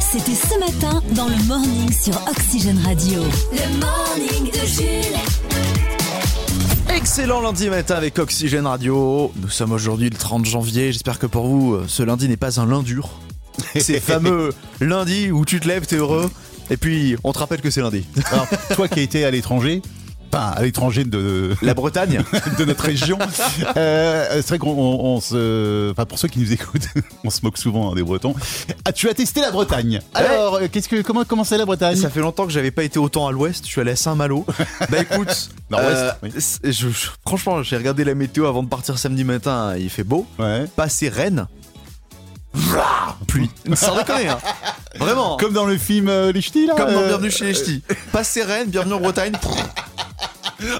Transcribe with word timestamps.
C'était 0.00 0.34
ce 0.34 0.58
matin 0.58 1.02
dans 1.14 1.28
le 1.28 1.36
morning 1.46 1.92
sur 1.92 2.14
Oxygène 2.28 2.78
Radio. 2.84 3.22
Le 3.52 3.78
morning 3.78 4.50
de 4.50 4.66
Jules. 4.66 5.18
Excellent 6.94 7.40
lundi 7.40 7.68
matin 7.68 7.96
avec 7.96 8.18
Oxygène 8.18 8.66
Radio. 8.66 9.32
Nous 9.36 9.48
sommes 9.50 9.72
aujourd'hui 9.72 10.08
le 10.10 10.16
30 10.16 10.46
janvier. 10.46 10.92
J'espère 10.92 11.18
que 11.18 11.26
pour 11.26 11.46
vous, 11.46 11.74
euh, 11.74 11.84
ce 11.88 12.02
lundi 12.02 12.28
n'est 12.28 12.36
pas 12.36 12.60
un 12.60 12.66
lindure. 12.66 13.10
Ces 13.76 14.00
fameux 14.00 14.52
lundis 14.80 15.30
où 15.30 15.44
tu 15.44 15.60
te 15.60 15.68
lèves, 15.68 15.86
t'es 15.86 15.96
heureux. 15.96 16.30
Et 16.70 16.76
puis, 16.76 17.16
on 17.24 17.32
te 17.32 17.38
rappelle 17.38 17.60
que 17.60 17.70
c'est 17.70 17.82
lundi. 17.82 18.04
Alors, 18.30 18.46
toi 18.74 18.88
qui 18.88 19.00
as 19.00 19.02
été 19.02 19.24
à 19.24 19.30
l'étranger, 19.30 19.82
enfin 20.32 20.52
à 20.56 20.62
l'étranger 20.62 21.04
de 21.04 21.54
La 21.62 21.74
Bretagne 21.74 22.22
de 22.58 22.64
notre 22.64 22.84
région, 22.84 23.18
euh, 23.76 24.26
c'est 24.36 24.48
vrai 24.48 24.58
qu'on 24.58 24.70
on- 24.70 25.04
on 25.16 25.20
se, 25.20 25.90
enfin 25.92 26.04
pour 26.04 26.18
ceux 26.18 26.28
qui 26.28 26.38
nous 26.40 26.52
écoutent, 26.52 26.88
on 27.24 27.30
se 27.30 27.40
moque 27.42 27.58
souvent 27.58 27.90
hein, 27.90 27.94
des 27.94 28.02
Bretons. 28.02 28.34
Ah, 28.84 28.92
tu 28.92 29.08
as 29.08 29.14
testé 29.14 29.40
la 29.40 29.50
Bretagne? 29.50 30.00
Alors, 30.14 30.56
euh, 30.56 30.68
qu'est-ce 30.70 30.88
que 30.88 31.02
comment 31.02 31.24
comment 31.24 31.44
c'est 31.44 31.58
la 31.58 31.66
Bretagne? 31.66 31.96
Ça 31.96 32.10
fait 32.10 32.20
longtemps 32.20 32.46
que 32.46 32.52
j'avais 32.52 32.70
pas 32.70 32.84
été 32.84 32.98
autant 32.98 33.26
à 33.26 33.32
l'ouest. 33.32 33.64
Je 33.64 33.70
suis 33.70 33.80
allé 33.80 33.92
à 33.92 33.96
Saint-Malo. 33.96 34.44
Bah 34.90 34.98
écoute, 35.00 35.50
Nord-ouest, 35.70 36.14
oui. 36.22 36.30
c'est- 36.38 36.72
je- 36.72 36.88
je- 36.88 37.08
franchement, 37.26 37.62
j'ai 37.62 37.76
regardé 37.76 38.04
la 38.04 38.14
météo 38.14 38.46
avant 38.46 38.62
de 38.62 38.68
partir 38.68 38.98
samedi 38.98 39.24
matin. 39.24 39.74
Il 39.78 39.90
fait 39.90 40.04
beau. 40.04 40.26
Ouais. 40.38 40.64
Passer 40.76 41.08
Rennes. 41.08 41.46
Pluie. 43.26 43.50
Sans 43.74 43.96
déconner, 43.96 44.28
hein. 44.28 44.38
Vraiment. 44.98 45.36
Comme 45.36 45.52
dans 45.52 45.66
le 45.66 45.76
film 45.76 46.08
euh, 46.08 46.32
Les 46.32 46.40
Ch'tis 46.40 46.66
là. 46.66 46.74
Comme 46.76 46.92
dans 46.92 47.00
euh, 47.00 47.08
Bienvenue 47.08 47.30
chez 47.30 47.46
les 47.46 47.54
Ch'tis. 47.54 47.82
Passer 48.12 48.42
Rennes, 48.42 48.68
bienvenue 48.68 48.94
en 48.94 49.00
Bretagne. 49.00 49.32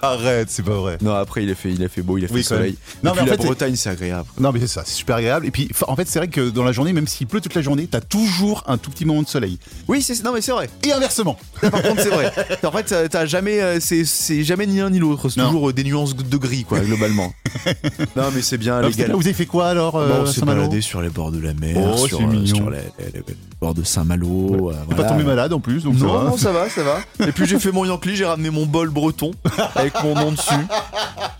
Arrête, 0.02 0.50
c'est 0.50 0.62
pas 0.64 0.74
vrai. 0.74 0.98
Non, 1.02 1.14
après 1.14 1.44
il 1.44 1.50
a 1.50 1.54
fait, 1.54 1.70
il 1.72 1.82
a 1.84 1.88
fait 1.88 2.02
beau, 2.02 2.18
il 2.18 2.24
a 2.24 2.28
fait 2.28 2.34
Oui, 2.34 2.44
soleil. 2.44 2.76
Non, 3.02 3.12
Et 3.12 3.16
mais 3.16 3.22
puis 3.22 3.22
en 3.22 3.26
la 3.32 3.36
fait, 3.38 3.44
Bretagne, 3.46 3.76
c'est 3.76 3.90
agréable. 3.90 4.28
Non 4.40 4.52
mais 4.52 4.60
c'est 4.60 4.66
ça, 4.66 4.82
c'est 4.84 4.94
super 4.94 5.16
agréable. 5.16 5.46
Et 5.46 5.50
puis, 5.50 5.68
en 5.86 5.96
fait, 5.96 6.08
c'est 6.08 6.18
vrai 6.18 6.28
que 6.28 6.50
dans 6.50 6.64
la 6.64 6.72
journée, 6.72 6.92
même 6.92 7.06
s'il 7.06 7.26
pleut 7.26 7.40
toute 7.40 7.54
la 7.54 7.62
journée, 7.62 7.86
t'as 7.86 8.00
toujours 8.00 8.64
un 8.66 8.76
tout 8.78 8.90
petit 8.90 9.04
moment 9.04 9.22
de 9.22 9.28
soleil. 9.28 9.58
Oui, 9.86 10.02
c'est 10.02 10.22
non 10.24 10.32
mais 10.32 10.40
c'est 10.40 10.52
vrai. 10.52 10.68
Et 10.86 10.92
inversement. 10.92 11.38
Ça, 11.60 11.70
par 11.70 11.82
contre, 11.82 12.02
c'est 12.02 12.08
vrai. 12.10 12.32
En 12.64 12.72
fait, 12.72 13.08
t'as- 13.08 13.26
jamais, 13.26 13.60
euh, 13.60 13.78
c'est 13.80 14.42
jamais 14.44 14.66
ni 14.66 14.78
l'un 14.78 14.90
ni 14.90 14.98
l'autre. 14.98 15.28
C'est 15.28 15.40
toujours 15.40 15.70
euh, 15.70 15.72
des 15.72 15.84
nuances 15.84 16.14
de 16.16 16.36
gris, 16.36 16.64
quoi, 16.64 16.80
globalement. 16.80 17.32
non, 18.16 18.24
mais 18.34 18.42
c'est 18.42 18.58
bien, 18.58 18.80
les 18.82 18.90
gars. 18.92 19.06
vous 19.12 19.20
avez 19.24 19.32
fait 19.32 19.46
quoi 19.46 19.68
alors 19.68 19.92
Bon, 19.92 19.98
euh, 20.00 20.22
on 20.22 20.26
s'est 20.26 20.42
baladé 20.44 20.80
sur 20.80 21.00
les 21.02 21.08
bords 21.08 21.30
de 21.32 21.38
la 21.40 21.54
mer, 21.54 21.76
Oh, 21.78 22.06
sur, 22.06 22.20
euh, 22.20 22.44
sur 22.46 22.70
les, 22.70 22.78
les- 22.98 23.12
les 23.26 23.36
bords 23.60 23.74
de 23.74 23.82
Saint-Malo. 23.84 24.70
euh, 24.70 24.74
voilà. 24.88 25.02
pas 25.02 25.08
tombé 25.08 25.24
malade 25.24 25.52
en 25.52 25.60
plus, 25.60 25.82
donc 25.84 25.98
ça 25.98 26.04
Non, 26.04 26.18
va. 26.18 26.24
non, 26.30 26.36
ça 26.36 26.52
va, 26.52 26.68
ça 26.68 26.82
va. 26.82 27.00
Et 27.26 27.32
puis 27.32 27.46
j'ai 27.46 27.58
fait 27.58 27.72
mon 27.72 27.84
Yankee, 27.84 28.14
j'ai 28.16 28.24
ramené 28.26 28.50
mon 28.50 28.66
bol 28.66 28.90
breton 28.90 29.30
avec 29.74 30.02
mon 30.02 30.14
nom 30.14 30.32
dessus. 30.32 30.54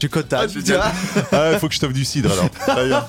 J'ai 0.00 0.08
cottage. 0.08 0.50
Ah, 1.32 1.58
faut 1.58 1.68
que 1.68 1.74
je 1.74 1.80
t'offre 1.80 1.92
du 1.92 2.04
cidre 2.04 2.30
alors. 2.32 3.02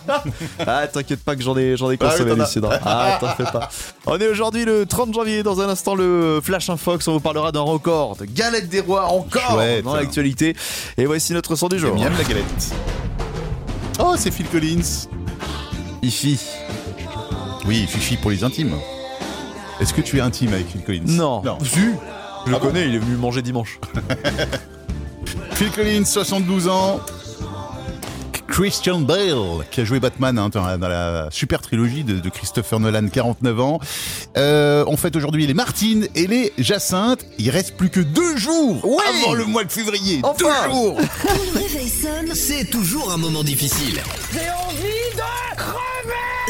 Ah, 0.68 0.88
t'inquiète 0.88 1.24
pas 1.24 1.36
que 1.36 1.42
j'en 1.42 1.58
ai, 1.58 1.78
j'en 1.78 1.90
ai 1.92 1.98
Ah 2.00 2.06
oui, 2.06 2.10
consommé 2.12 2.36
du 2.36 2.46
cidre. 2.46 2.70
Ah, 2.86 3.18
t'en 3.20 3.30
fais 3.36 3.44
pas. 3.52 3.70
On 4.06 4.18
est 4.18 4.28
aujourd'hui 4.28 4.66
le 4.66 4.86
30 4.86 5.14
janvier. 5.14 5.44
Dans 5.44 5.62
un 5.62 5.70
instant, 5.70 5.96
le 5.96 6.40
Flash 6.44 6.70
Infox. 6.70 7.08
On 7.08 7.14
vous 7.14 7.20
parlera 7.20 7.52
d'un 7.52 7.62
record 7.62 8.16
de 8.18 8.26
galette 8.26 8.70
des 8.70 8.82
rois 8.82 9.06
encore 9.06 9.52
Chouette. 9.54 9.84
dans 9.84 9.96
l'actualité. 9.96 10.56
Et 10.98 11.06
voici 11.06 11.34
notre 11.34 11.56
son 11.56 11.68
du 11.68 11.80
jour. 11.80 11.96
Miam 11.96 12.14
la 12.18 12.24
galette. 12.24 12.74
Oh, 14.00 14.16
c'est 14.18 14.32
Phil 14.32 14.48
Collins. 14.48 15.08
Ifi. 16.02 16.40
Oui, 17.66 17.86
Fifi 17.88 18.18
pour 18.18 18.32
les 18.32 18.44
intimes. 18.44 18.74
Est-ce 19.80 19.94
que 19.94 20.02
tu 20.02 20.18
es 20.18 20.22
intime 20.22 20.54
avec 20.54 20.68
Phil 20.70 20.84
Collins? 20.84 21.04
Non. 21.08 21.42
Non. 21.44 21.58
Si. 21.64 21.80
Je 22.46 22.52
le 22.52 22.56
Ah 22.56 22.60
bon 22.60 22.68
connais, 22.68 22.88
il 22.88 22.96
est 22.96 23.00
venu 23.00 23.16
manger 23.16 23.42
dimanche. 23.42 23.80
Phil 25.60 25.72
Collins, 25.72 26.06
72 26.06 26.70
ans. 26.70 27.02
Christian 28.48 29.02
Bale, 29.02 29.66
qui 29.70 29.82
a 29.82 29.84
joué 29.84 30.00
Batman 30.00 30.40
hein, 30.40 30.48
dans, 30.48 30.66
la, 30.66 30.78
dans 30.78 30.88
la 30.88 31.28
super 31.32 31.60
trilogie 31.60 32.06
de, 32.06 32.18
de 32.18 32.30
Christopher 32.30 32.80
Nolan, 32.80 33.10
49 33.10 33.60
ans. 33.60 33.82
Euh, 34.38 34.86
on 34.88 34.96
fête 34.96 35.18
aujourd'hui 35.18 35.46
les 35.48 35.54
Martines 35.54 36.08
et 36.16 36.28
les 36.28 36.54
Jacinthes. 36.58 37.26
Il 37.40 37.50
reste 37.50 37.76
plus 37.76 37.90
que 37.90 38.00
deux 38.00 38.38
jours 38.38 39.02
avant 39.06 39.34
le 39.34 39.44
mois 39.44 39.66
de 39.66 39.72
février. 39.74 40.22
Enfin 40.24 40.38
Deux 40.40 40.72
jours 40.72 40.98
Quand 41.28 41.34
le 41.54 41.60
réveil 41.60 41.90
sonne, 41.90 42.34
C'est 42.34 42.70
toujours 42.70 43.12
un 43.12 43.18
moment 43.18 43.44
difficile. 43.44 44.00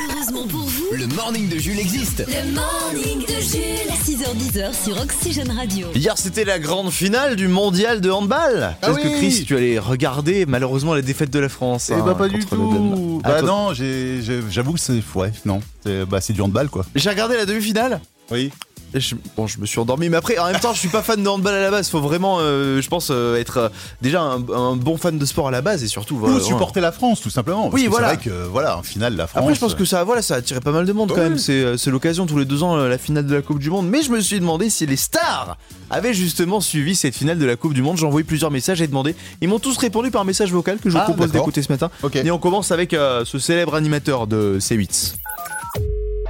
heureusement 0.08 0.48
pour 0.48 0.60
vous, 0.60 0.69
Le 0.92 1.08
morning 1.16 1.50
de 1.50 1.58
Jules 1.58 1.80
existe. 1.80 2.20
le 2.28 2.52
morning 2.54 3.20
de 3.26 3.34
Jules. 3.42 3.90
6h10 4.06 4.84
sur 4.86 5.00
Oxygène 5.02 5.52
Radio. 5.52 5.88
Hier, 5.96 6.18
c'était 6.18 6.44
la 6.46 6.60
grande 6.60 6.92
finale 6.92 7.36
du 7.36 7.48
mondial 7.48 8.02
de 8.02 8.10
handball. 8.10 8.76
Ah 8.82 8.90
Est-ce 8.90 8.98
que. 9.00 9.18
Chris, 9.18 9.44
tu 9.46 9.56
allais 9.56 9.78
regarder 9.80 10.46
malheureusement 10.46 10.94
la 10.96 11.02
défaite 11.02 11.30
de 11.32 11.40
la 11.40 11.50
France 11.50 11.90
Eh 11.92 11.94
hein, 11.96 12.04
bah 12.06 12.16
pas 12.16 12.28
du 12.28 12.44
tout. 12.46 13.22
Ah, 13.24 13.30
Bah 13.30 13.40
toi- 13.40 13.48
non, 13.50 13.74
j'ai- 13.74 14.22
j'ai- 14.22 14.42
j'avoue 14.50 14.74
que 14.74 14.80
c'est 14.80 15.02
ouais, 15.16 15.32
non, 15.46 15.62
c'est 15.84 16.06
bah 16.06 16.22
c'est 16.22 16.34
du 16.34 16.42
handball 16.42 16.70
quoi. 16.70 16.86
J'ai 16.96 17.10
regardé 17.10 17.36
la 17.38 17.46
demi-finale. 17.46 18.00
Oui. 18.32 18.52
Je, 18.94 19.16
bon, 19.38 19.46
je 19.46 19.60
me 19.60 19.66
suis 19.68 19.80
endormi, 19.80 20.10
mais 20.10 20.18
après, 20.18 20.38
en 20.40 20.46
même 20.52 20.60
temps, 20.60 20.74
je 20.74 20.80
suis 20.80 20.88
pas 20.90 21.04
fan 21.04 21.22
de 21.22 21.28
handball 21.30 21.54
à 21.54 21.62
la 21.62 21.70
base. 21.72 21.90
Faut 21.90 22.00
vraiment, 22.02 22.38
euh, 22.40 22.82
je 22.82 22.88
pense, 22.90 23.10
euh, 23.12 23.38
être 23.40 23.58
euh, 23.58 23.70
déjà 24.02 24.22
un, 24.22 24.38
un 24.52 24.76
bon 24.76 24.98
fan 24.98 25.18
de 25.20 25.26
sport 25.26 25.48
à 25.48 25.52
la 25.52 25.62
base 25.62 25.84
et 25.84 25.88
surtout. 25.88 26.16
Ou 26.16 26.20
voilà, 26.20 26.40
supporter 26.40 26.82
la 26.82 26.92
France 26.92 27.22
tout 27.22 27.30
simplement. 27.30 27.64
Parce 27.70 27.76
Oui, 27.76 27.86
que 27.86 27.90
voilà. 27.92 28.10
C'est 28.10 28.16
vrai 28.16 28.24
que 28.26 28.48
voilà, 28.48 28.78
en 28.78 28.84
finale 28.84 29.16
la 29.16 29.28
France. 29.28 29.42
Après, 29.44 29.54
je 29.54 29.60
pense 29.60 29.76
que 29.76 29.86
ça, 29.86 30.04
voilà, 30.04 30.22
ça 30.24 30.36
a 30.36 30.38
attiré 30.38 30.60
pas 30.60 30.72
mal 30.72 30.86
de 30.86 30.94
monde 30.94 31.10
quand 31.10 31.22
même. 31.22 31.38
C'est, 31.38 31.78
c'est 31.78 31.92
l'occasion 31.92 32.26
tous 32.26 32.40
les 32.40 32.46
deux 32.46 32.64
ans 32.64 32.78
la 32.78 32.98
finale 32.98 33.26
de 33.28 33.36
la 33.36 33.42
Coupe 33.42 33.60
du 33.60 33.70
Monde. 33.70 33.88
Mais 33.88 34.02
je 34.02 34.10
me 34.12 34.20
suis 34.22 34.40
demandé 34.40 34.70
si 34.72 34.86
les 34.88 34.96
stars 34.98 35.58
avaient 35.92 36.14
justement 36.14 36.60
suivi 36.60 36.96
cette 36.96 37.16
finale 37.16 37.38
de 37.38 37.46
la 37.46 37.56
Coupe 37.56 37.74
du 37.76 37.82
Monde. 37.84 37.98
J'ai 37.98 38.06
envoyé 38.06 38.24
plusieurs 38.24 38.52
messages 38.52 38.82
et 38.82 38.88
demandé. 38.88 39.16
Ils 39.42 39.48
m'ont 39.50 39.60
tous 39.60 39.78
répondu 39.78 40.10
par 40.10 40.26
message 40.26 40.52
vocal 40.52 40.78
que 40.80 40.90
je 40.90 40.96
vous 40.96 41.00
Ah, 41.02 41.06
propose 41.06 41.28
d'accord. 41.28 41.42
d'écouter 41.42 41.62
ce 41.62 41.72
matin. 41.72 41.90
Et 42.16 42.32
on 42.32 42.40
commence 42.40 42.72
avec 42.72 42.92
ce 42.92 43.38
célèbre 43.40 43.76
animateur 43.76 44.26
de 44.26 44.58
C8. 44.60 45.14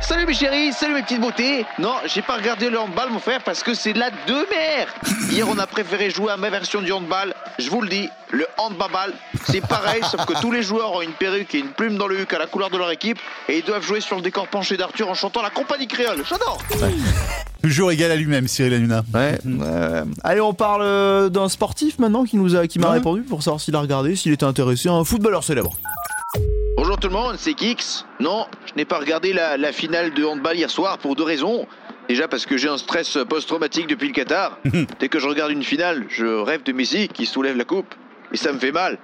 Salut 0.09 0.25
mes 0.25 0.34
chéris, 0.34 0.74
salut 0.74 0.96
mes 0.96 1.03
petites 1.03 1.22
beautés. 1.22 1.66
Non, 1.78 1.94
j'ai 2.08 2.24
pas 2.24 2.36
regardé 2.38 2.72
le 2.72 2.80
handball 2.80 3.12
mon 3.12 3.20
frère 3.20 3.44
parce 3.44 3.62
que 3.62 3.75
c'est 3.75 3.94
de 3.94 4.00
la 4.00 4.09
deux 4.25 4.47
mères. 4.50 4.88
Hier 5.30 5.47
on 5.47 5.56
a 5.59 5.68
préféré 5.68 6.09
jouer 6.09 6.31
à 6.31 6.38
ma 6.38 6.50
version 6.50 6.81
du 6.81 6.92
handball. 6.92 7.36
Je 7.59 7.70
vous 7.70 7.80
le 7.81 7.90
dis, 7.90 8.09
le 8.31 8.47
handball, 8.58 9.14
c'est 9.46 9.62
pareil 9.62 10.02
sauf 10.09 10.25
que 10.25 10.34
tous 10.42 10.52
les 10.52 10.64
joueurs 10.64 10.94
ont 10.94 11.02
une 11.03 11.12
perruque 11.12 11.53
et 11.53 11.59
une 11.59 11.68
plume 11.70 11.97
dans 11.97 12.08
le 12.08 12.22
huc 12.22 12.34
à 12.34 12.40
la 12.40 12.47
couleur 12.47 12.72
de 12.72 12.78
leur 12.80 12.90
équipe 12.90 13.20
et 13.47 13.59
ils 13.59 13.64
doivent 13.64 13.84
jouer 13.84 14.02
sur 14.02 14.16
le 14.16 14.24
décor 14.24 14.47
penché 14.47 14.78
d'Arthur 14.78 15.08
en 15.09 15.14
chantant 15.14 15.44
la 15.44 15.52
compagnie 15.52 15.88
créole. 15.88 16.24
J'adore. 16.28 16.58
Toujours 17.62 17.91
égal 17.91 18.09
à 18.12 18.16
lui-même, 18.16 18.47
Cyril 18.47 18.74
Hanouna. 18.74 19.03
Ouais. 19.14 19.38
euh, 19.46 20.06
allez, 20.24 20.41
on 20.41 20.56
parle 20.56 20.81
euh, 20.81 21.30
d'un 21.30 21.50
sportif 21.50 22.00
maintenant 22.00 22.24
qui 22.24 22.36
nous 22.38 22.56
a, 22.56 22.66
qui 22.68 22.80
m'a 22.80 22.88
Ouais. 22.88 22.94
répondu 22.96 23.22
pour 23.22 23.44
savoir 23.44 23.62
s'il 23.62 23.76
a 23.76 23.80
regardé, 23.80 24.16
s'il 24.16 24.31
était 24.31 24.46
intéressé, 24.46 24.90
un 24.90 25.03
footballeur 25.03 25.44
célèbre. 25.44 25.72
Tout 27.00 27.08
le 27.08 27.14
monde, 27.14 27.36
c'est 27.38 27.54
Kix. 27.54 28.06
Non, 28.20 28.46
je 28.66 28.74
n'ai 28.76 28.84
pas 28.84 28.98
regardé 28.98 29.32
la, 29.32 29.56
la 29.56 29.72
finale 29.72 30.14
de 30.14 30.26
handball 30.26 30.58
hier 30.58 30.70
soir 30.70 30.98
pour 30.98 31.16
deux 31.16 31.24
raisons. 31.24 31.66
Déjà 32.10 32.28
parce 32.28 32.46
que 32.46 32.58
j'ai 32.58 32.68
un 32.68 32.78
stress 32.78 33.18
post-traumatique 33.30 33.88
depuis 33.88 34.10
le 34.10 34.14
Qatar. 34.14 34.58
Dès 35.00 35.08
que 35.08 35.18
je 35.18 35.28
regarde 35.28 35.52
une 35.52 35.64
finale, 35.64 36.06
je 36.09 36.26
rêve 36.26 36.64
de 36.64 36.74
Messi 36.74 37.08
qui 37.08 37.26
soulève 37.26 37.56
la 37.56 37.64
coupe. 37.64 37.96
Et 38.34 38.38
ça 38.38 38.52
me 38.52 38.59
fait 38.59 38.74
mal. 38.74 38.98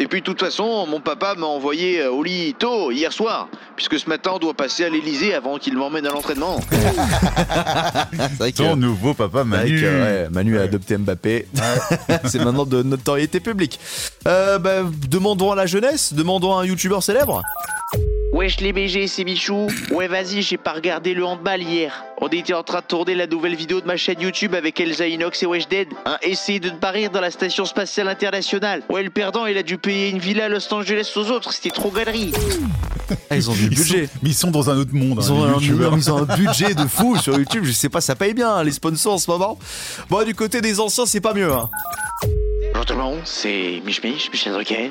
Et 0.00 0.06
puis 0.08 0.20
de 0.20 0.24
toute 0.24 0.40
façon, 0.40 0.86
mon 0.88 1.00
papa 1.00 1.34
m'a 1.36 1.46
envoyé 1.46 2.00
euh, 2.00 2.10
au 2.10 2.24
lit 2.24 2.54
tôt 2.58 2.90
hier 2.90 3.12
soir, 3.12 3.48
puisque 3.76 3.98
ce 3.98 4.08
matin 4.08 4.32
on 4.34 4.38
doit 4.38 4.54
passer 4.54 4.84
à 4.84 4.88
l'Elysée 4.88 5.34
avant 5.34 5.58
qu'il 5.58 5.76
m'emmène 5.76 6.04
à 6.06 6.10
l'entraînement. 6.10 6.60
C'est 6.70 8.38
vrai 8.38 8.52
que, 8.52 8.56
Ton 8.56 8.76
nouveau 8.76 9.14
papa 9.14 9.44
Manu. 9.44 9.80
que, 9.80 9.86
ouais, 9.86 10.28
Manu 10.30 10.58
a 10.58 10.62
adopté 10.62 10.96
Mbappé. 10.98 11.46
c'est 12.24 12.38
maintenant 12.38 12.66
de 12.66 12.82
notoriété 12.82 13.38
publique. 13.38 13.78
Euh, 14.26 14.58
bah, 14.58 14.82
demandons 15.08 15.52
à 15.52 15.56
la 15.56 15.66
jeunesse, 15.66 16.12
demandons 16.12 16.56
à 16.56 16.62
un 16.62 16.64
youtubeur 16.64 17.02
célèbre. 17.02 17.42
Wesh 18.34 18.58
les 18.58 18.72
BG, 18.72 19.06
c'est 19.06 19.22
Michou. 19.22 19.68
Ouais, 19.92 20.08
vas-y, 20.08 20.42
j'ai 20.42 20.56
pas 20.56 20.72
regardé 20.72 21.14
le 21.14 21.24
handball 21.24 21.62
hier. 21.62 22.04
On 22.20 22.26
était 22.26 22.52
en 22.52 22.64
train 22.64 22.80
de 22.80 22.84
tourner 22.84 23.14
la 23.14 23.28
nouvelle 23.28 23.54
vidéo 23.54 23.80
de 23.80 23.86
ma 23.86 23.96
chaîne 23.96 24.20
YouTube 24.20 24.56
avec 24.56 24.80
Elsa 24.80 25.06
Inox 25.06 25.44
et 25.44 25.46
Wesh 25.46 25.68
Dead. 25.68 25.86
Hein, 26.04 26.18
essayez 26.20 26.58
de 26.58 26.68
ne 26.68 26.76
pas 26.76 26.90
rire 26.90 27.10
dans 27.10 27.20
la 27.20 27.30
station 27.30 27.64
spatiale 27.64 28.08
internationale. 28.08 28.82
Ouais, 28.90 29.04
le 29.04 29.10
perdant, 29.10 29.46
il 29.46 29.56
a 29.56 29.62
dû 29.62 29.78
payer 29.78 30.08
une 30.10 30.18
villa 30.18 30.46
à 30.46 30.48
Los 30.48 30.74
Angeles 30.74 31.12
aux 31.14 31.30
autres. 31.30 31.52
C'était 31.52 31.70
trop 31.70 31.92
galerie. 31.92 32.32
Ah, 33.28 33.36
ils 33.36 33.50
ont 33.50 33.52
du 33.52 33.68
Ils 33.70 33.76
sont, 33.76 33.82
budget. 33.82 34.08
mais 34.22 34.30
ils 34.30 34.34
sont 34.34 34.50
dans 34.50 34.70
un 34.70 34.78
autre 34.78 34.94
monde. 34.94 35.20
Ils 35.22 35.30
hein, 35.30 35.34
ont, 35.34 35.44
les 35.44 35.50
un, 35.50 35.54
youtubeurs. 35.54 35.94
ils 35.94 36.10
ont 36.10 36.22
un 36.28 36.36
budget 36.36 36.74
de 36.74 36.86
fou 36.86 37.18
sur 37.18 37.36
YouTube. 37.36 37.64
Je 37.64 37.72
sais 37.72 37.90
pas, 37.90 38.00
ça 38.00 38.16
paye 38.16 38.32
bien 38.32 38.50
hein, 38.50 38.64
les 38.64 38.72
sponsors 38.72 39.12
en 39.12 39.18
ce 39.18 39.30
moment. 39.30 39.58
Bon, 40.08 40.24
du 40.24 40.34
côté 40.34 40.62
des 40.62 40.80
anciens, 40.80 41.04
c'est 41.04 41.20
pas 41.20 41.34
mieux. 41.34 41.52
Hein. 41.52 41.68
Bonjour 42.72 42.86
tout 42.86 42.94
le 42.94 43.00
monde, 43.00 43.20
c'est 43.24 43.82
Mich 43.84 44.02
Mich, 44.02 44.30
Michel 44.32 44.54
Drucker. 44.54 44.90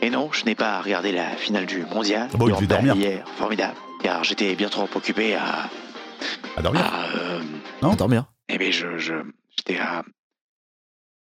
Et 0.00 0.10
non, 0.10 0.30
je 0.32 0.44
n'ai 0.44 0.54
pas 0.54 0.80
regardé 0.80 1.12
la 1.12 1.30
finale 1.36 1.66
du 1.66 1.84
mondial. 1.84 2.28
Ah 2.32 2.36
bon, 2.36 2.48
il 2.60 2.66
dormir. 2.66 2.94
Hier, 2.94 3.24
formidable. 3.36 3.74
Car 4.02 4.22
j'étais 4.24 4.54
bien 4.54 4.68
trop 4.68 4.88
occupé 4.94 5.34
à. 5.34 5.68
À 6.56 6.62
dormir. 6.62 6.84
à 6.84 7.16
euh, 7.16 7.40
Non 7.82 7.94
Dormir. 7.94 8.24
eh 8.48 8.58
bien, 8.58 8.70
je. 8.70 8.96
je 8.98 9.14
j'étais 9.56 9.78
à. 9.80 10.02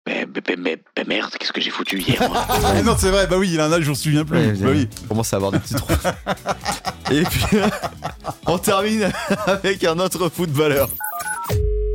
Mais, 0.08 0.26
mais, 0.26 0.42
mais- 0.50 0.56
mais- 0.58 0.84
mais 0.98 1.04
merde, 1.06 1.32
qu'est-ce 1.40 1.54
que 1.54 1.62
j'ai 1.62 1.70
foutu 1.70 2.00
hier, 2.00 2.20
moi 2.30 2.46
Ah 2.50 2.82
non, 2.82 2.96
c'est 2.98 3.10
vrai, 3.10 3.26
bah 3.28 3.38
oui, 3.38 3.52
il 3.54 3.60
a 3.62 3.66
un 3.66 3.72
âge, 3.72 3.84
je 3.84 3.90
m'en 3.90 3.96
souviens 3.96 4.26
plus. 4.26 4.38
Ouais, 4.38 4.52
bah 4.54 4.68
oui. 4.72 4.90
On 5.06 5.08
commence 5.10 5.32
à 5.34 5.38
avoir 5.38 5.52
des 5.52 5.60
petits 5.60 5.76
trous. 5.76 5.94
Et 7.12 7.24
puis, 7.24 7.58
on 8.48 8.58
termine 8.58 9.12
avec 9.46 9.84
un 9.86 9.98
autre 10.00 10.28
footballeur. 10.30 10.90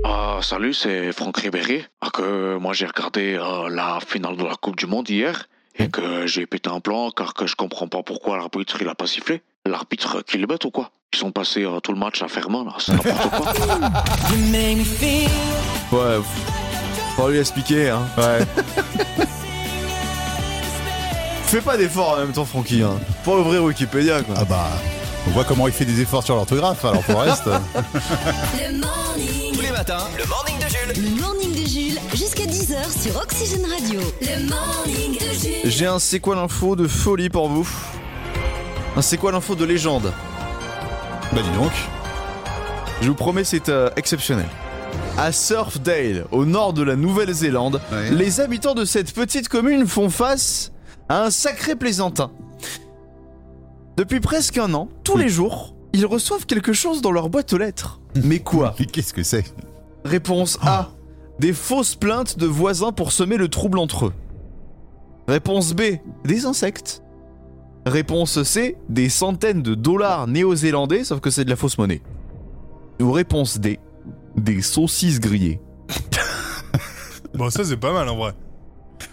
Ah, 0.04 0.38
salut, 0.42 0.72
c'est 0.72 1.12
Franck 1.12 1.36
Ribéry. 1.38 1.84
Ah, 2.00 2.08
que 2.10 2.56
moi 2.56 2.72
j'ai 2.72 2.86
regardé 2.86 3.34
euh, 3.34 3.68
la 3.68 3.98
finale 4.06 4.36
de 4.36 4.44
la 4.44 4.54
Coupe 4.54 4.76
du 4.76 4.86
Monde 4.86 5.10
hier 5.10 5.46
et 5.78 5.88
que 5.88 6.26
j'ai 6.26 6.46
pété 6.46 6.68
un 6.70 6.80
plan 6.80 7.10
car 7.10 7.34
que 7.34 7.46
je 7.46 7.54
comprends 7.56 7.88
pas 7.88 8.02
pourquoi 8.02 8.36
l'arbitre 8.36 8.78
il 8.80 8.88
a 8.88 8.94
pas 8.94 9.06
sifflé. 9.06 9.42
l'arbitre 9.66 10.22
qui 10.22 10.38
le 10.38 10.46
bête 10.46 10.64
ou 10.64 10.70
quoi? 10.70 10.90
Ils 11.12 11.18
sont 11.18 11.30
passés 11.32 11.64
euh, 11.64 11.80
tout 11.80 11.92
le 11.92 11.98
match 11.98 12.22
à 12.22 12.28
fermant 12.28 12.64
là, 12.64 12.74
c'est 12.78 12.92
n'importe 12.92 13.30
quoi. 13.30 13.52
Ouais, 15.90 16.18
faut 17.16 17.28
lui 17.30 17.38
expliquer, 17.38 17.88
hein. 17.88 18.02
Ouais. 18.18 18.40
Fais 21.44 21.62
pas 21.62 21.78
d'efforts 21.78 22.10
en 22.10 22.16
même 22.18 22.32
temps, 22.32 22.44
Francky, 22.44 22.82
hein. 22.82 23.00
Pour 23.24 23.36
ouvrir 23.36 23.64
Wikipédia, 23.64 24.22
quoi. 24.22 24.34
Ah 24.36 24.44
bah, 24.44 24.68
on 25.26 25.30
voit 25.30 25.44
comment 25.44 25.66
il 25.66 25.72
fait 25.72 25.86
des 25.86 26.02
efforts 26.02 26.22
sur 26.22 26.36
l'orthographe, 26.36 26.84
alors 26.84 27.02
pour 27.02 27.22
le 27.22 27.30
reste. 27.30 27.48
Le 29.86 30.26
morning. 30.28 30.56
Le 30.58 30.64
de 30.64 30.68
Jules. 30.68 31.04
Le 31.04 31.20
morning 31.22 31.52
de 31.52 31.68
Jules 31.68 31.98
jusqu'à 32.12 32.46
10h 32.46 33.00
sur 33.00 33.14
Oxygène 33.22 33.64
Radio. 33.64 34.00
Le 34.20 34.48
morning 34.48 35.12
de 35.14 35.32
Jules. 35.38 35.70
J'ai 35.70 35.86
un 35.86 36.00
C'est 36.00 36.18
quoi 36.18 36.34
l'info 36.34 36.74
de 36.74 36.88
folie 36.88 37.28
pour 37.30 37.48
vous. 37.48 37.68
Un 38.96 39.02
C'est 39.02 39.18
quoi 39.18 39.30
l'info 39.30 39.54
de 39.54 39.64
légende. 39.64 40.12
bah 41.32 41.42
dis 41.44 41.56
donc. 41.56 41.70
Je 43.02 43.06
vous 43.06 43.14
promets, 43.14 43.44
c'est 43.44 43.68
euh, 43.68 43.88
exceptionnel. 43.94 44.48
À 45.16 45.30
Surfdale, 45.30 46.24
au 46.32 46.44
nord 46.44 46.72
de 46.72 46.82
la 46.82 46.96
Nouvelle-Zélande, 46.96 47.80
Ouais. 47.92 48.10
les 48.10 48.40
habitants 48.40 48.74
de 48.74 48.84
cette 48.84 49.12
petite 49.14 49.48
commune 49.48 49.86
font 49.86 50.10
face 50.10 50.72
à 51.08 51.22
un 51.22 51.30
sacré 51.30 51.76
plaisantin. 51.76 52.32
Depuis 53.96 54.18
presque 54.18 54.58
un 54.58 54.74
an, 54.74 54.88
tous 55.04 55.16
les 55.16 55.28
jours, 55.28 55.76
ils 55.92 56.06
reçoivent 56.06 56.46
quelque 56.46 56.72
chose 56.72 57.02
dans 57.02 57.10
leur 57.10 57.28
boîte 57.30 57.52
aux 57.52 57.58
lettres. 57.58 58.00
Mais 58.24 58.40
quoi 58.40 58.74
Mais 58.78 58.86
qu'est-ce 58.86 59.14
que 59.14 59.22
c'est? 59.22 59.44
Réponse 60.04 60.58
A. 60.62 60.90
Des 61.38 61.52
fausses 61.52 61.94
plaintes 61.94 62.38
de 62.38 62.46
voisins 62.46 62.92
pour 62.92 63.12
semer 63.12 63.36
le 63.36 63.48
trouble 63.48 63.78
entre 63.78 64.06
eux. 64.06 64.12
Réponse 65.28 65.72
B. 65.74 65.82
Des 66.24 66.46
insectes. 66.46 67.02
Réponse 67.86 68.42
C. 68.42 68.76
Des 68.88 69.08
centaines 69.08 69.62
de 69.62 69.74
dollars 69.74 70.26
néo-zélandais, 70.26 71.04
sauf 71.04 71.20
que 71.20 71.30
c'est 71.30 71.44
de 71.44 71.50
la 71.50 71.56
fausse 71.56 71.78
monnaie. 71.78 72.02
Ou 73.00 73.12
réponse 73.12 73.60
D. 73.60 73.78
Des 74.36 74.62
saucisses 74.62 75.20
grillées. 75.20 75.60
Bon, 77.34 77.50
ça, 77.50 77.62
c'est 77.62 77.76
pas 77.76 77.92
mal 77.92 78.08
en 78.08 78.16
vrai. 78.16 78.32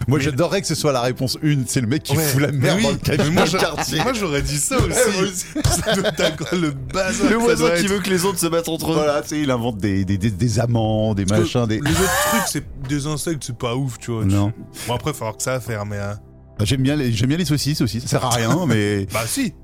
Moi 0.08 0.18
j'adorerais 0.18 0.60
que 0.60 0.66
ce 0.66 0.74
soit 0.74 0.92
la 0.92 1.00
réponse 1.00 1.38
1, 1.42 1.64
c'est 1.66 1.80
le 1.80 1.86
mec 1.86 2.02
qui 2.02 2.16
Ouais, 2.16 2.22
fout 2.24 2.40
la 2.40 2.52
mais 2.52 2.58
merde 2.74 2.78
oui. 2.78 2.86
le, 2.86 2.98
Mais 3.10 3.16
dans 3.16 3.30
moi, 3.32 3.44
le 3.44 3.58
quartier. 3.58 4.02
moi, 4.02 4.12
j'aurais 4.12 4.42
dit 4.42 4.58
ça 4.58 4.76
aussi. 4.78 5.44
ça 5.84 5.94
doit 5.94 6.08
être 6.18 6.36
quoi, 6.36 6.58
le 6.58 6.70
bazar. 6.70 7.24
Le 7.24 7.28
que 7.28 7.32
ça 7.32 7.38
voisin 7.38 7.66
doit 7.68 7.76
qui 7.76 7.84
être. 7.86 7.90
veut 7.92 7.98
que 8.00 8.10
les 8.10 8.24
autres 8.24 8.38
se 8.38 8.46
battent 8.46 8.68
entre 8.68 8.92
eux. 8.92 8.94
Voilà, 8.94 9.22
tu 9.22 9.28
sais, 9.28 9.40
il 9.40 9.50
invente 9.50 9.78
des, 9.78 10.04
des, 10.04 10.18
des, 10.18 10.30
des 10.30 10.60
amants, 10.60 11.14
des 11.14 11.24
Parce 11.24 11.40
que 11.40 11.44
machins, 11.58 11.66
des... 11.66 11.80
Les 11.80 11.90
autres 11.90 12.28
trucs, 12.30 12.42
c'est 12.48 12.64
des 12.88 13.06
insectes, 13.06 13.42
c'est 13.44 13.56
pas 13.56 13.74
ouf, 13.76 13.98
tu 13.98 14.10
vois. 14.10 14.22
tu- 14.22 14.28
Non. 14.30 14.52
Bon, 14.86 14.94
après, 14.94 15.10
il 15.10 15.12
va 15.12 15.18
falloir 15.18 15.36
que 15.36 15.42
ça 15.42 15.54
à 15.54 15.60
faire, 15.60 15.84
mais. 15.86 15.96
euh, 15.98 16.14
Bah, 16.58 16.64
J'aime 16.64 16.82
bien, 16.82 16.96
les- 16.96 17.12
j'aime 17.12 17.28
bien 17.28 17.38
les 17.38 17.44
saucisses 17.44 17.80
aussi, 17.80 18.00
ça 18.00 18.06
sert 18.08 18.24
à 18.24 18.30
rien, 18.30 18.58
mais... 18.66 19.06
Bah, 19.12 19.20
si. 19.26 19.54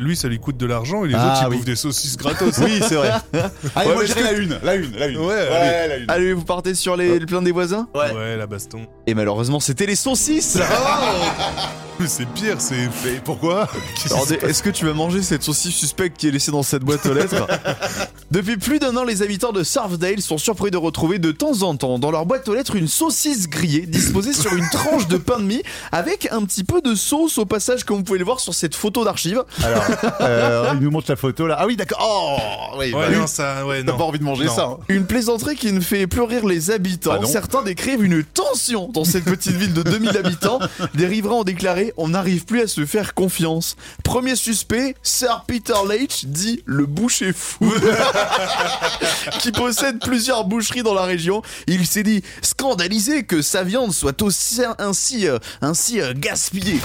Lui, 0.00 0.16
ça 0.16 0.28
lui 0.28 0.38
coûte 0.40 0.56
de 0.56 0.64
l'argent 0.64 1.04
et 1.04 1.08
les 1.08 1.14
Ah, 1.14 1.26
autres, 1.32 1.40
ils 1.42 1.48
oui. 1.50 1.56
bouffent 1.56 1.66
des 1.66 1.76
saucisses 1.76 2.16
gratos. 2.16 2.56
Oui, 2.64 2.80
c'est 2.88 2.94
vrai. 2.94 3.10
Allez, 3.76 3.88
Ouais, 3.90 3.94
moi 3.94 4.04
je 4.06 4.14
la 4.14 4.32
une, 4.32 4.58
la 4.62 4.74
une, 4.74 4.96
la 4.96 5.06
une. 5.08 5.18
Ouais, 5.18 5.26
ouais 5.26 5.88
la 5.88 5.96
une. 5.98 6.10
Allez, 6.10 6.32
vous 6.32 6.44
partez 6.44 6.74
sur 6.74 6.96
les, 6.96 7.18
le 7.18 7.26
plein 7.26 7.42
des 7.42 7.52
voisins? 7.52 7.86
Ouais. 7.94 8.36
la 8.36 8.46
baston. 8.46 8.86
Et 9.06 9.12
malheureusement, 9.14 9.60
c'était 9.60 9.84
les 9.86 9.96
saucisses 9.96 10.58
Mais 12.00 12.06
c'est 12.06 12.26
pire, 12.30 12.56
c'est. 12.60 12.88
Mais 13.04 13.20
pourquoi? 13.22 13.68
Est-ce 14.42 14.62
que 14.62 14.70
tu 14.70 14.86
vas 14.86 14.94
manger 14.94 15.20
cette 15.22 15.42
saucisse 15.42 15.74
suspecte 15.74 16.16
qui 16.16 16.28
est 16.28 16.30
laissée 16.30 16.50
dans 16.50 16.62
cette 16.62 16.82
boîte 16.82 17.04
aux 17.04 17.12
lettres? 17.12 17.46
Depuis 18.30 18.56
plus 18.56 18.78
d'un 18.78 18.96
an, 18.96 19.04
les 19.04 19.20
habitants 19.22 19.52
de 19.52 19.62
Surfdale 19.62 20.22
sont 20.22 20.38
surpris 20.38 20.70
de 20.70 20.78
retrouver 20.78 21.18
de 21.18 21.30
temps 21.30 21.60
en 21.62 21.76
temps 21.76 21.98
dans 21.98 22.10
leur 22.10 22.24
boîte 22.24 22.48
aux 22.48 22.54
lettres 22.54 22.76
une 22.76 22.88
saucisse 22.88 23.50
grillée 23.50 23.84
disposée 23.84 24.32
sur 24.32 24.54
une 24.54 24.66
tranche 24.70 25.08
de 25.08 25.18
pain 25.18 25.40
de 25.40 25.44
mie 25.44 25.62
avec 25.92 26.26
un 26.32 26.42
petit 26.44 26.64
peu 26.64 26.80
de 26.80 26.94
sauce 26.94 27.36
au 27.36 27.44
passage 27.44 27.84
comme 27.84 27.98
vous 27.98 28.02
pouvez 28.04 28.18
le 28.18 28.24
voir 28.24 28.40
sur 28.40 28.54
cette 28.54 28.74
photo 28.74 29.04
d'archive. 29.04 29.42
Alors, 29.62 29.84
euh, 30.20 30.70
il 30.74 30.80
nous 30.80 30.90
montre 30.90 31.10
la 31.10 31.16
photo 31.16 31.46
là. 31.46 31.56
Ah 31.58 31.66
oui, 31.66 31.76
d'accord. 31.76 31.98
Oh 32.02 32.76
oui, 32.78 32.92
Ouais, 32.92 33.10
bah, 33.10 33.16
non, 33.16 33.26
ça. 33.26 33.66
Ouais, 33.66 33.82
T'as 33.84 33.92
non. 33.92 33.98
pas 33.98 34.04
envie 34.04 34.18
de 34.18 34.24
manger 34.24 34.44
Non. 34.46 34.54
ça 34.54 34.64
hein. 34.64 34.78
Une 34.88 35.06
plaisanterie 35.06 35.56
qui 35.56 35.72
ne 35.72 35.80
fait 35.80 36.06
plus 36.06 36.22
rire 36.22 36.46
les 36.46 36.70
habitants. 36.70 37.12
Ah 37.14 37.18
non. 37.20 37.28
Certains 37.28 37.62
décrivent 37.62 38.04
une 38.04 38.22
tension 38.24 38.88
dans 38.92 39.04
cette 39.04 39.24
petite 39.24 39.52
ville 39.56 39.72
de 39.74 39.82
2000 39.82 40.16
habitants. 40.16 40.58
Des 40.94 41.06
riverains 41.06 41.36
ont 41.36 41.44
déclaré 41.44 41.92
On 41.96 42.08
n'arrive 42.08 42.44
plus 42.44 42.62
à 42.62 42.66
se 42.66 42.84
faire 42.86 43.14
confiance. 43.14 43.76
Premier 44.04 44.36
suspect, 44.36 44.94
Sir 45.02 45.44
Peter 45.46 45.74
Leitch, 45.88 46.24
dit 46.26 46.62
le 46.66 46.86
boucher 46.86 47.32
fou, 47.32 47.72
qui 49.40 49.52
possède 49.52 49.98
plusieurs 50.00 50.44
boucheries 50.44 50.82
dans 50.82 50.94
la 50.94 51.04
région. 51.04 51.42
Il 51.66 51.86
s'est 51.86 52.02
dit 52.02 52.22
scandalisé 52.42 53.24
que 53.24 53.42
sa 53.42 53.62
viande 53.62 53.92
soit 53.92 54.20
aussi 54.22 54.60
ainsi, 54.78 55.26
euh, 55.28 55.38
ainsi 55.62 56.00
euh, 56.00 56.12
gaspillée. 56.16 56.80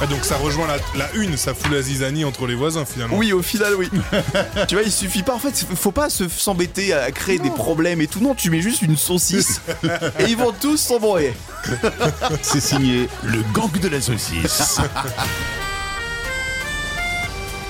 Ah, 0.00 0.06
donc 0.06 0.24
ça 0.24 0.36
rejoint 0.36 0.66
la, 0.66 0.76
la 0.98 1.12
une, 1.14 1.36
ça 1.36 1.54
fout 1.54 1.70
la 1.72 1.82
zizanie 1.82 2.24
entre 2.28 2.46
les 2.46 2.54
voisins 2.54 2.84
finalement. 2.84 3.16
Oui, 3.16 3.32
au 3.32 3.42
final, 3.42 3.74
oui. 3.74 3.88
tu 4.68 4.74
vois, 4.76 4.84
il 4.84 4.92
suffit 4.92 5.22
pas. 5.22 5.34
En 5.34 5.38
fait, 5.38 5.66
faut 5.74 5.90
pas 5.92 6.08
se- 6.10 6.28
s'embêter 6.28 6.92
à 6.92 7.10
créer 7.10 7.38
des 7.38 7.50
problèmes 7.50 8.00
et 8.00 8.06
tout. 8.06 8.20
Non, 8.20 8.34
tu 8.34 8.50
mets 8.50 8.60
juste 8.60 8.82
une 8.82 8.96
saucisse 8.96 9.60
et 10.20 10.24
ils 10.28 10.36
vont 10.36 10.52
tous 10.52 10.76
s'embrouiller. 10.76 11.34
C'est 12.42 12.60
signé 12.60 13.08
le 13.24 13.42
gang 13.52 13.72
de 13.80 13.88
la 13.88 14.00
saucisse. 14.00 14.78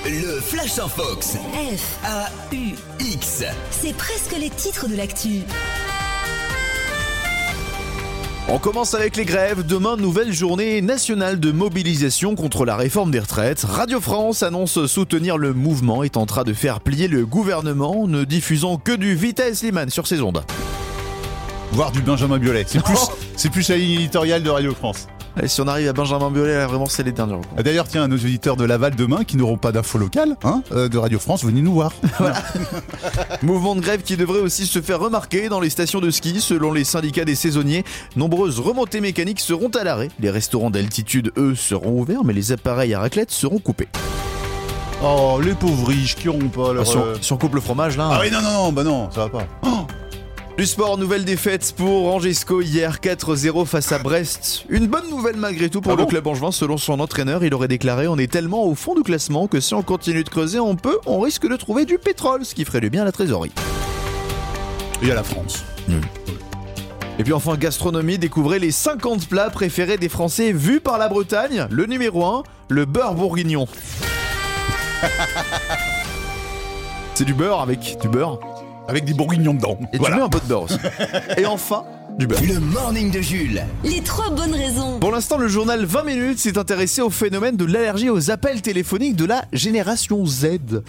Le 0.05 0.39
Flash 0.41 0.79
en 0.79 0.87
Fox. 0.89 1.33
F, 1.53 2.05
A-U-X. 2.05 3.43
c'est 3.69 3.93
presque 3.95 4.35
les 4.39 4.49
titres 4.49 4.87
de 4.87 4.95
l'actu. 4.95 5.41
On 8.51 8.57
commence 8.57 8.95
avec 8.95 9.15
les 9.15 9.25
grèves. 9.25 9.63
Demain, 9.63 9.95
nouvelle 9.95 10.33
journée 10.33 10.81
nationale 10.81 11.39
de 11.39 11.51
mobilisation 11.51 12.33
contre 12.33 12.65
la 12.65 12.75
réforme 12.75 13.11
des 13.11 13.19
retraites. 13.19 13.61
Radio 13.61 14.01
France 14.01 14.41
annonce 14.41 14.87
soutenir 14.87 15.37
le 15.37 15.53
mouvement 15.53 16.01
et 16.01 16.09
tentera 16.09 16.43
de 16.43 16.53
faire 16.53 16.79
plier 16.79 17.07
le 17.07 17.27
gouvernement, 17.27 18.07
ne 18.07 18.23
diffusant 18.23 18.77
que 18.77 18.91
du 18.91 19.13
Vitesse 19.13 19.61
Liman 19.61 19.91
sur 19.91 20.07
ses 20.07 20.21
ondes. 20.21 20.43
Voir 21.73 21.91
du 21.91 22.01
Benjamin 22.01 22.39
Biolay. 22.39 22.65
C'est 22.67 22.81
plus, 22.81 22.97
c'est 23.35 23.51
plus 23.51 23.69
la 23.69 23.77
ligne 23.77 23.99
éditoriale 23.99 24.41
de 24.41 24.49
Radio 24.49 24.73
France. 24.73 25.07
Et 25.41 25.47
si 25.47 25.61
on 25.61 25.67
arrive 25.67 25.87
à 25.87 25.93
Benjamin 25.93 26.31
Biolay, 26.31 26.55
là, 26.55 26.67
vraiment, 26.67 26.85
c'est 26.85 27.03
les 27.03 27.11
derniers. 27.11 27.35
recours. 27.35 27.63
D'ailleurs, 27.63 27.87
tiens, 27.87 28.03
à 28.03 28.07
nos 28.07 28.17
auditeurs 28.17 28.57
de 28.57 28.65
Laval 28.65 28.95
demain 28.95 29.23
qui 29.23 29.37
n'auront 29.37 29.57
pas 29.57 29.71
d'infos 29.71 29.97
locales 29.97 30.35
hein, 30.43 30.63
euh, 30.71 30.89
de 30.89 30.97
Radio 30.97 31.19
France, 31.19 31.45
venez 31.45 31.61
nous 31.61 31.73
voir. 31.73 31.93
Mouvement 33.41 33.75
de 33.75 33.81
grève 33.81 34.01
qui 34.01 34.17
devrait 34.17 34.41
aussi 34.41 34.65
se 34.65 34.81
faire 34.81 34.99
remarquer 34.99 35.49
dans 35.49 35.59
les 35.59 35.69
stations 35.69 36.01
de 36.01 36.09
ski. 36.11 36.41
Selon 36.41 36.73
les 36.73 36.83
syndicats 36.83 37.25
des 37.25 37.35
saisonniers, 37.35 37.83
nombreuses 38.15 38.59
remontées 38.59 39.01
mécaniques 39.01 39.39
seront 39.39 39.69
à 39.69 39.83
l'arrêt. 39.83 40.09
Les 40.19 40.29
restaurants 40.29 40.69
d'altitude, 40.69 41.31
eux, 41.37 41.55
seront 41.55 41.99
ouverts, 41.99 42.23
mais 42.23 42.33
les 42.33 42.51
appareils 42.51 42.93
à 42.93 42.99
raclette 42.99 43.31
seront 43.31 43.59
coupés. 43.59 43.87
Oh, 45.01 45.39
les 45.41 45.53
pauvres 45.53 45.87
riches 45.87 46.15
qui 46.15 46.27
auront 46.27 46.49
pas 46.49 46.73
leur... 46.73 46.85
si, 46.85 46.97
on, 46.97 47.01
euh, 47.01 47.15
si 47.21 47.31
on 47.31 47.37
coupe 47.37 47.55
le 47.55 47.61
fromage, 47.61 47.95
là. 47.97 48.09
Ah 48.11 48.19
oui, 48.21 48.29
non, 48.29 48.41
non, 48.41 48.51
non, 48.51 48.71
bah 48.73 48.83
non, 48.83 49.09
ça 49.11 49.21
va 49.21 49.29
pas. 49.29 49.47
Du 50.59 50.65
sport, 50.65 50.97
nouvelle 50.97 51.23
défaite 51.23 51.73
pour 51.77 52.13
Angesco 52.13 52.59
hier 52.59 52.97
4-0 52.97 53.65
face 53.65 53.93
à 53.93 53.99
Brest. 53.99 54.65
Une 54.67 54.87
bonne 54.87 55.09
nouvelle 55.09 55.37
malgré 55.37 55.69
tout 55.69 55.79
pour 55.79 55.93
Ah 55.93 55.95
le 55.95 56.01
bon 56.01 56.09
club 56.09 56.27
angevin. 56.27 56.51
Selon 56.51 56.75
son 56.75 56.99
entraîneur, 56.99 57.45
il 57.45 57.53
aurait 57.53 57.69
déclaré 57.69 58.09
On 58.09 58.17
est 58.17 58.29
tellement 58.29 58.65
au 58.65 58.75
fond 58.75 58.93
du 58.93 59.01
classement 59.01 59.47
que 59.47 59.61
si 59.61 59.73
on 59.73 59.83
continue 59.83 60.21
de 60.25 60.27
creuser, 60.27 60.59
on 60.59 60.75
peut, 60.75 60.97
on 61.05 61.21
risque 61.21 61.47
de 61.47 61.55
trouver 61.55 61.85
du 61.85 61.97
pétrole, 61.97 62.43
ce 62.43 62.53
qui 62.53 62.65
ferait 62.65 62.81
du 62.81 62.89
bien 62.89 63.03
à 63.03 63.05
la 63.05 63.13
trésorerie. 63.13 63.53
Et 65.01 65.09
à 65.09 65.15
la 65.15 65.23
France. 65.23 65.63
Et 67.17 67.23
puis 67.23 67.31
enfin, 67.31 67.55
gastronomie, 67.55 68.17
découvrez 68.17 68.59
les 68.59 68.71
50 68.71 69.29
plats 69.29 69.49
préférés 69.51 69.97
des 69.97 70.09
Français 70.09 70.51
vus 70.51 70.81
par 70.81 70.97
la 70.97 71.07
Bretagne. 71.07 71.67
Le 71.71 71.85
numéro 71.85 72.25
1, 72.25 72.43
le 72.67 72.83
beurre 72.83 73.15
bourguignon. 73.15 73.65
C'est 77.15 77.23
du 77.23 77.33
beurre 77.33 77.61
avec 77.61 77.97
du 78.01 78.09
beurre. 78.09 78.58
Avec 78.89 79.05
des 79.05 79.13
bourguignons 79.13 79.53
dedans. 79.53 79.77
Et 79.93 79.97
voilà. 79.97 80.15
tu 80.15 80.19
mets 80.21 80.25
un 80.25 80.29
peu 80.29 80.39
de 80.39 80.45
beurre 80.45 80.63
aussi. 80.63 80.77
Et 81.37 81.45
enfin, 81.45 81.83
du 82.17 82.25
beurre. 82.25 82.41
Le 82.41 82.59
morning 82.59 83.11
de 83.11 83.21
Jules. 83.21 83.61
Les 83.83 84.01
trois 84.01 84.31
bonnes 84.31 84.53
raisons. 84.55 84.99
Pour 84.99 85.11
l'instant, 85.11 85.37
le 85.37 85.47
journal 85.47 85.85
20 85.85 86.03
minutes 86.05 86.39
s'est 86.39 86.57
intéressé 86.57 87.01
au 87.03 87.11
phénomène 87.11 87.55
de 87.55 87.65
l'allergie 87.65 88.09
aux 88.09 88.31
appels 88.31 88.63
téléphoniques 88.63 89.15
de 89.15 89.25
la 89.25 89.45
génération 89.53 90.25
Z. 90.25 90.81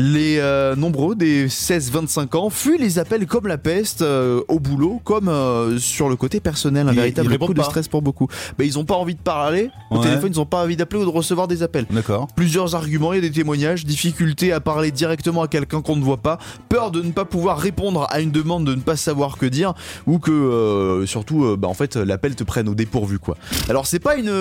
Les 0.00 0.38
euh, 0.38 0.76
nombreux 0.76 1.16
des 1.16 1.48
16-25 1.48 2.36
ans 2.36 2.50
fuient 2.50 2.78
les 2.78 3.00
appels 3.00 3.26
comme 3.26 3.48
la 3.48 3.58
peste 3.58 4.02
euh, 4.02 4.42
au 4.46 4.60
boulot, 4.60 5.00
comme 5.02 5.28
euh, 5.28 5.76
sur 5.78 6.08
le 6.08 6.14
côté 6.14 6.38
personnel, 6.38 6.86
un 6.88 6.92
Ils- 6.92 6.96
véritable 6.96 7.36
coup 7.38 7.52
de 7.52 7.58
pas. 7.58 7.64
stress 7.64 7.88
pour 7.88 8.00
beaucoup. 8.00 8.28
Mais 8.60 8.66
ils 8.66 8.78
ont 8.78 8.84
pas 8.84 8.94
envie 8.94 9.16
de 9.16 9.20
parler 9.20 9.70
au 9.90 9.96
Ouais. 9.96 10.04
téléphone, 10.04 10.30
ils 10.32 10.38
ont 10.40 10.46
pas 10.46 10.62
envie 10.62 10.76
d'appeler 10.76 11.02
ou 11.02 11.04
de 11.04 11.10
recevoir 11.10 11.48
des 11.48 11.64
appels. 11.64 11.86
D'accord. 11.90 12.28
Plusieurs 12.36 12.76
arguments, 12.76 13.12
il 13.12 13.16
y 13.16 13.18
a 13.26 13.28
des 13.28 13.32
témoignages, 13.34 13.84
difficulté 13.84 14.52
à 14.52 14.60
parler 14.60 14.92
directement 14.92 15.42
à 15.42 15.48
quelqu'un 15.48 15.82
qu'on 15.82 15.96
ne 15.96 16.04
voit 16.04 16.18
pas, 16.18 16.38
peur 16.68 16.92
de 16.92 17.02
ne 17.02 17.10
pas 17.10 17.24
pouvoir 17.24 17.58
répondre 17.58 18.06
à 18.10 18.20
une 18.20 18.30
demande, 18.30 18.64
de 18.64 18.76
ne 18.76 18.80
pas 18.80 18.94
savoir 18.96 19.36
que 19.36 19.46
dire, 19.46 19.74
ou 20.06 20.20
que 20.20 20.30
euh, 20.30 21.06
surtout, 21.06 21.44
euh, 21.44 21.56
bah, 21.56 21.66
en 21.66 21.74
fait, 21.74 21.96
l'appel 21.96 22.36
te 22.36 22.44
prenne 22.44 22.68
au 22.68 22.74
dépourvu, 22.76 23.18
quoi. 23.18 23.36
Alors 23.68 23.86
c'est 23.88 23.98
pas 23.98 24.14
une, 24.14 24.32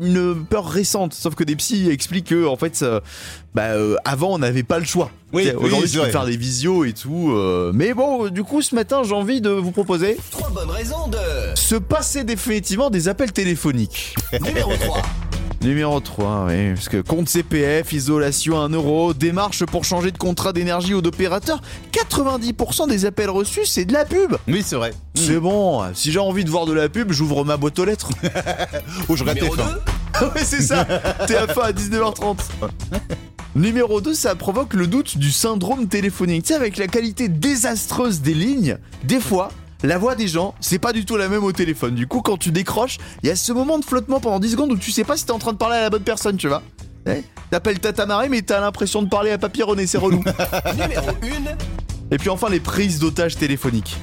une 0.00 0.42
peur 0.48 0.66
récente, 0.66 1.12
sauf 1.12 1.34
que 1.34 1.44
des 1.44 1.56
psys 1.56 1.90
expliquent 1.90 2.28
que 2.28 2.46
en 2.46 2.56
fait, 2.56 2.76
ça- 2.76 3.02
bah, 3.54 3.64
euh, 3.72 3.96
avant 4.06 4.32
on 4.32 4.38
n'avait 4.38 4.62
pas 4.62 4.78
le 4.78 4.86
choix. 4.86 5.01
Oui, 5.32 5.44
Tu 5.44 5.48
sais, 5.50 5.56
oui, 5.56 5.64
Aujourd'hui, 5.66 5.90
tu 5.90 5.98
peux 5.98 6.04
faire 6.06 6.26
des 6.26 6.36
visios 6.36 6.84
et 6.84 6.92
tout, 6.92 7.30
euh, 7.32 7.72
mais 7.74 7.94
bon, 7.94 8.28
du 8.28 8.44
coup, 8.44 8.60
ce 8.62 8.74
matin, 8.74 9.02
j'ai 9.04 9.14
envie 9.14 9.40
de 9.40 9.50
vous 9.50 9.70
proposer 9.70 10.16
Trois 10.30 10.50
bonnes 10.50 10.70
raisons 10.70 11.08
de. 11.08 11.18
se 11.54 11.76
passer 11.76 12.24
définitivement 12.24 12.90
des 12.90 13.08
appels 13.08 13.32
téléphoniques. 13.32 14.14
Numéro 14.44 14.72
3. 14.76 15.02
Numéro 15.62 16.00
3, 16.00 16.46
oui, 16.48 16.74
parce 16.74 16.88
que 16.88 17.00
compte 17.00 17.28
CPF, 17.28 17.92
isolation 17.92 18.60
à 18.60 18.64
1 18.64 18.70
euro, 18.70 19.14
démarche 19.14 19.64
pour 19.64 19.84
changer 19.84 20.10
de 20.10 20.18
contrat 20.18 20.52
d'énergie 20.52 20.92
ou 20.92 21.00
d'opérateur, 21.00 21.62
90% 21.92 22.88
des 22.88 23.06
appels 23.06 23.30
reçus, 23.30 23.64
c'est 23.64 23.84
de 23.84 23.92
la 23.92 24.04
pub. 24.04 24.34
Oui, 24.48 24.62
c'est 24.66 24.74
vrai. 24.74 24.92
C'est 25.14 25.38
bon, 25.38 25.82
si 25.94 26.10
j'ai 26.10 26.18
envie 26.18 26.44
de 26.44 26.50
voir 26.50 26.66
de 26.66 26.72
la 26.72 26.88
pub, 26.88 27.12
j'ouvre 27.12 27.44
ma 27.44 27.56
boîte 27.56 27.78
aux 27.78 27.84
lettres. 27.84 28.10
Oh, 29.08 29.14
je 29.16 29.22
regarde 29.22 29.38
Numéro 29.38 29.56
TF1. 29.56 29.78
ouais, 30.34 30.44
c'est 30.44 30.62
ça, 30.62 30.84
TF1 30.84 31.60
à 31.60 31.72
19h30. 31.72 32.36
Numéro 33.54 34.00
2, 34.00 34.14
ça 34.14 34.34
provoque 34.34 34.74
le 34.74 34.86
doute 34.86 35.18
du 35.18 35.30
syndrome 35.30 35.86
téléphonique. 35.86 36.44
Tu 36.44 36.48
sais, 36.48 36.54
avec 36.54 36.76
la 36.76 36.86
qualité 36.86 37.28
désastreuse 37.28 38.20
des 38.20 38.34
lignes, 38.34 38.78
des 39.04 39.20
fois, 39.20 39.50
la 39.82 39.98
voix 39.98 40.14
des 40.14 40.28
gens, 40.28 40.54
c'est 40.60 40.78
pas 40.78 40.92
du 40.92 41.04
tout 41.04 41.16
la 41.16 41.28
même 41.28 41.44
au 41.44 41.52
téléphone. 41.52 41.94
Du 41.94 42.06
coup, 42.06 42.22
quand 42.22 42.38
tu 42.38 42.50
décroches, 42.50 42.98
il 43.22 43.28
y 43.28 43.30
a 43.30 43.36
ce 43.36 43.52
moment 43.52 43.78
de 43.78 43.84
flottement 43.84 44.20
pendant 44.20 44.38
10 44.38 44.52
secondes 44.52 44.72
où 44.72 44.76
tu 44.76 44.90
sais 44.90 45.04
pas 45.04 45.16
si 45.16 45.26
t'es 45.26 45.32
en 45.32 45.38
train 45.38 45.52
de 45.52 45.58
parler 45.58 45.76
à 45.76 45.82
la 45.82 45.90
bonne 45.90 46.02
personne, 46.02 46.36
tu 46.36 46.48
vois. 46.48 46.62
Eh, 47.06 47.22
T'appelles 47.50 47.80
Tata 47.80 48.06
Marie, 48.06 48.28
mais 48.28 48.42
t'as 48.42 48.60
l'impression 48.60 49.02
de 49.02 49.08
parler 49.08 49.32
à 49.32 49.38
Papy 49.38 49.62
René, 49.62 49.86
c'est 49.86 49.98
relou. 49.98 50.22
Numéro 50.72 51.10
1. 51.10 51.12
Et 52.12 52.18
puis 52.18 52.30
enfin, 52.30 52.48
les 52.48 52.60
prises 52.60 52.98
d'otages 52.98 53.36
téléphoniques. 53.36 53.96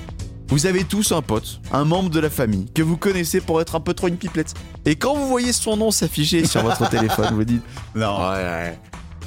Vous 0.50 0.66
avez 0.66 0.84
tous 0.84 1.12
un 1.12 1.22
pote, 1.22 1.60
un 1.72 1.86
membre 1.86 2.10
de 2.10 2.20
la 2.20 2.32
famille, 2.32 2.66
que 2.74 2.82
vous 2.82 2.98
connaissez 2.98 3.40
pour 3.40 3.62
être 3.62 3.76
un 3.76 3.80
peu 3.80 3.94
trop 3.94 4.08
une 4.08 4.18
pipelette. 4.18 4.56
Et 4.84 4.96
quand 4.96 5.14
vous 5.14 5.28
voyez 5.28 5.54
son 5.54 5.78
nom 5.78 5.92
s'afficher 5.92 6.44
sur 6.46 6.64
votre 6.64 6.90
téléphone, 6.90 7.36
vous 7.36 7.44
dites 7.44 7.62
Non. 7.94 8.18
Ouais, 8.18 8.38
ouais. 8.38 8.80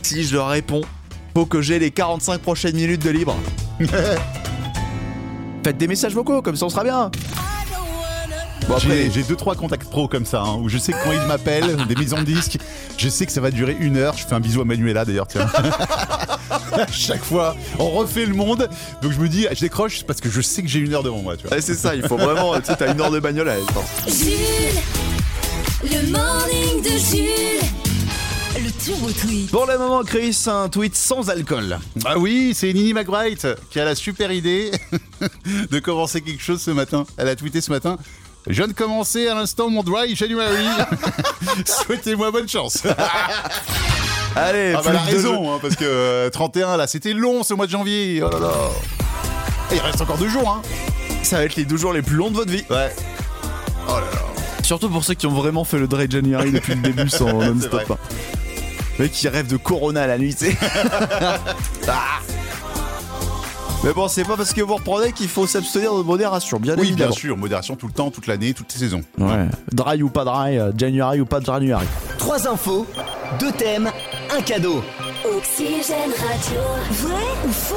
Si 0.02 0.24
je 0.24 0.34
leur 0.34 0.48
réponds, 0.48 0.82
faut 1.32 1.46
que 1.46 1.62
j'ai 1.62 1.78
les 1.78 1.92
45 1.92 2.40
prochaines 2.40 2.74
minutes 2.74 3.04
de 3.04 3.10
libre. 3.10 3.36
Faites 5.64 5.78
des 5.78 5.86
messages 5.86 6.14
vocaux, 6.14 6.42
comme 6.42 6.56
ça 6.56 6.66
on 6.66 6.70
sera 6.70 6.82
bien. 6.82 7.10
Bon 8.68 8.74
après, 8.76 8.88
J'ai 8.88 9.10
j'ai 9.10 9.22
deux 9.24 9.36
trois 9.36 9.54
contacts 9.54 9.88
pro 9.90 10.08
comme 10.08 10.24
ça, 10.24 10.42
hein, 10.42 10.56
où 10.60 10.68
je 10.68 10.78
sais 10.78 10.92
que 10.92 11.02
quand 11.04 11.12
ils 11.12 11.26
m'appellent, 11.26 11.76
des 11.88 11.94
maisons 11.96 12.18
de 12.18 12.24
disques, 12.24 12.58
je 12.96 13.08
sais 13.08 13.26
que 13.26 13.32
ça 13.32 13.40
va 13.40 13.50
durer 13.50 13.76
une 13.78 13.96
heure. 13.96 14.16
Je 14.16 14.24
fais 14.26 14.34
un 14.34 14.40
bisou 14.40 14.60
à 14.60 14.64
Manuela 14.64 15.04
d'ailleurs, 15.04 15.26
tiens. 15.26 15.46
À 16.72 16.86
Chaque 16.90 17.22
fois, 17.22 17.54
on 17.78 17.90
refait 17.90 18.24
le 18.24 18.34
monde. 18.34 18.68
Donc 19.02 19.12
je 19.12 19.18
me 19.18 19.28
dis, 19.28 19.46
je 19.52 19.60
décroche 19.60 20.04
parce 20.04 20.20
que 20.20 20.30
je 20.30 20.40
sais 20.40 20.62
que 20.62 20.68
j'ai 20.68 20.78
une 20.78 20.94
heure 20.94 21.02
devant 21.02 21.20
moi, 21.20 21.36
tu 21.36 21.46
vois. 21.46 21.60
c'est 21.60 21.74
ça, 21.74 21.94
il 21.94 22.02
faut 22.06 22.16
vraiment, 22.16 22.58
tu 22.60 22.66
sais, 22.66 22.76
t'as 22.76 22.92
une 22.92 23.00
heure 23.00 23.10
de 23.10 23.20
bagnole 23.20 23.48
à. 23.48 23.56
Jules, 24.06 24.80
le 25.84 26.10
morning 26.10 26.82
de 26.82 26.98
Jules. 26.98 27.68
Le 28.54 28.70
turbo 28.84 29.10
tweet. 29.10 29.50
Pour 29.50 29.66
le 29.66 29.76
moment, 29.78 30.02
Chris, 30.02 30.36
un 30.46 30.68
tweet 30.68 30.94
sans 30.96 31.28
alcool. 31.30 31.78
Ah 32.04 32.18
oui, 32.18 32.52
c'est 32.54 32.72
Nini 32.72 32.92
McBride 32.94 33.56
qui 33.70 33.80
a 33.80 33.84
la 33.84 33.94
super 33.94 34.30
idée 34.30 34.70
de 35.70 35.78
commencer 35.78 36.20
quelque 36.20 36.42
chose 36.42 36.60
ce 36.60 36.70
matin. 36.70 37.04
Elle 37.16 37.28
a 37.28 37.36
tweeté 37.36 37.60
ce 37.60 37.70
matin. 37.70 37.96
Je 38.48 38.54
viens 38.54 38.66
de 38.68 38.72
commencer 38.72 39.28
à 39.28 39.34
l'instant 39.34 39.70
mon 39.70 39.82
dry 39.82 40.16
January. 40.16 40.66
Souhaitez-moi 41.64 42.30
bonne 42.30 42.48
chance. 42.48 42.82
Allez, 44.34 44.74
Ah 44.76 44.80
bah 44.84 44.92
raison, 45.06 45.54
hein, 45.54 45.58
parce 45.62 45.76
que 45.76 45.84
euh, 45.84 46.30
31 46.30 46.76
là, 46.76 46.86
c'était 46.86 47.12
long 47.12 47.42
ce 47.42 47.54
mois 47.54 47.66
de 47.66 47.70
janvier. 47.70 48.22
Oh 48.24 48.30
là 48.30 48.38
là. 48.40 48.52
Et 49.70 49.76
il 49.76 49.80
reste 49.80 50.00
encore 50.00 50.18
deux 50.18 50.28
jours, 50.28 50.48
hein. 50.48 50.62
Ça 51.22 51.36
va 51.38 51.44
être 51.44 51.54
les 51.56 51.64
deux 51.64 51.76
jours 51.76 51.92
les 51.92 52.02
plus 52.02 52.16
longs 52.16 52.30
de 52.30 52.36
votre 52.36 52.50
vie. 52.50 52.64
Ouais. 52.68 52.94
Oh 53.88 53.92
là 53.92 54.00
là. 54.00 54.18
Surtout 54.64 54.88
pour 54.88 55.04
ceux 55.04 55.14
qui 55.14 55.26
ont 55.26 55.32
vraiment 55.34 55.64
fait 55.64 55.78
le 55.78 55.86
Dry 55.86 56.10
January 56.10 56.50
depuis 56.52 56.74
le 56.74 56.80
début 56.82 57.08
sans 57.08 57.32
non-stop. 57.32 57.90
hein. 57.90 57.96
Mec 58.98 59.12
qui 59.12 59.28
rêve 59.28 59.46
de 59.46 59.56
Corona 59.56 60.06
la 60.06 60.18
nuit, 60.18 60.34
tu 60.34 60.46
sais. 60.46 60.56
Ah. 61.88 62.20
Mais 63.84 63.92
bon, 63.92 64.06
c'est 64.06 64.22
pas 64.24 64.36
parce 64.36 64.52
que 64.52 64.60
vous 64.60 64.76
reprenez 64.76 65.10
qu'il 65.12 65.26
faut 65.26 65.46
s'abstenir 65.46 65.92
de 65.96 66.02
modération, 66.04 66.60
bien 66.60 66.76
Oui, 66.78 66.86
évidemment. 66.88 67.10
bien 67.10 67.18
sûr, 67.18 67.36
modération 67.36 67.74
tout 67.74 67.88
le 67.88 67.92
temps, 67.92 68.12
toute 68.12 68.28
l'année, 68.28 68.54
toutes 68.54 68.72
les 68.72 68.78
saisons. 68.78 69.02
Ouais. 69.18 69.48
Dry 69.72 70.02
ou 70.04 70.08
pas 70.08 70.24
dry, 70.24 70.56
euh, 70.56 70.70
January 70.76 71.20
ou 71.20 71.24
pas 71.26 71.40
January. 71.40 71.84
Trois 72.16 72.46
infos, 72.46 72.86
deux 73.40 73.50
thèmes, 73.50 73.90
un 74.36 74.40
cadeau. 74.42 74.84
Oxygène 75.36 76.10
Radio. 76.10 76.60
Vrai 76.92 77.22
ou 77.44 77.50
faux? 77.50 77.74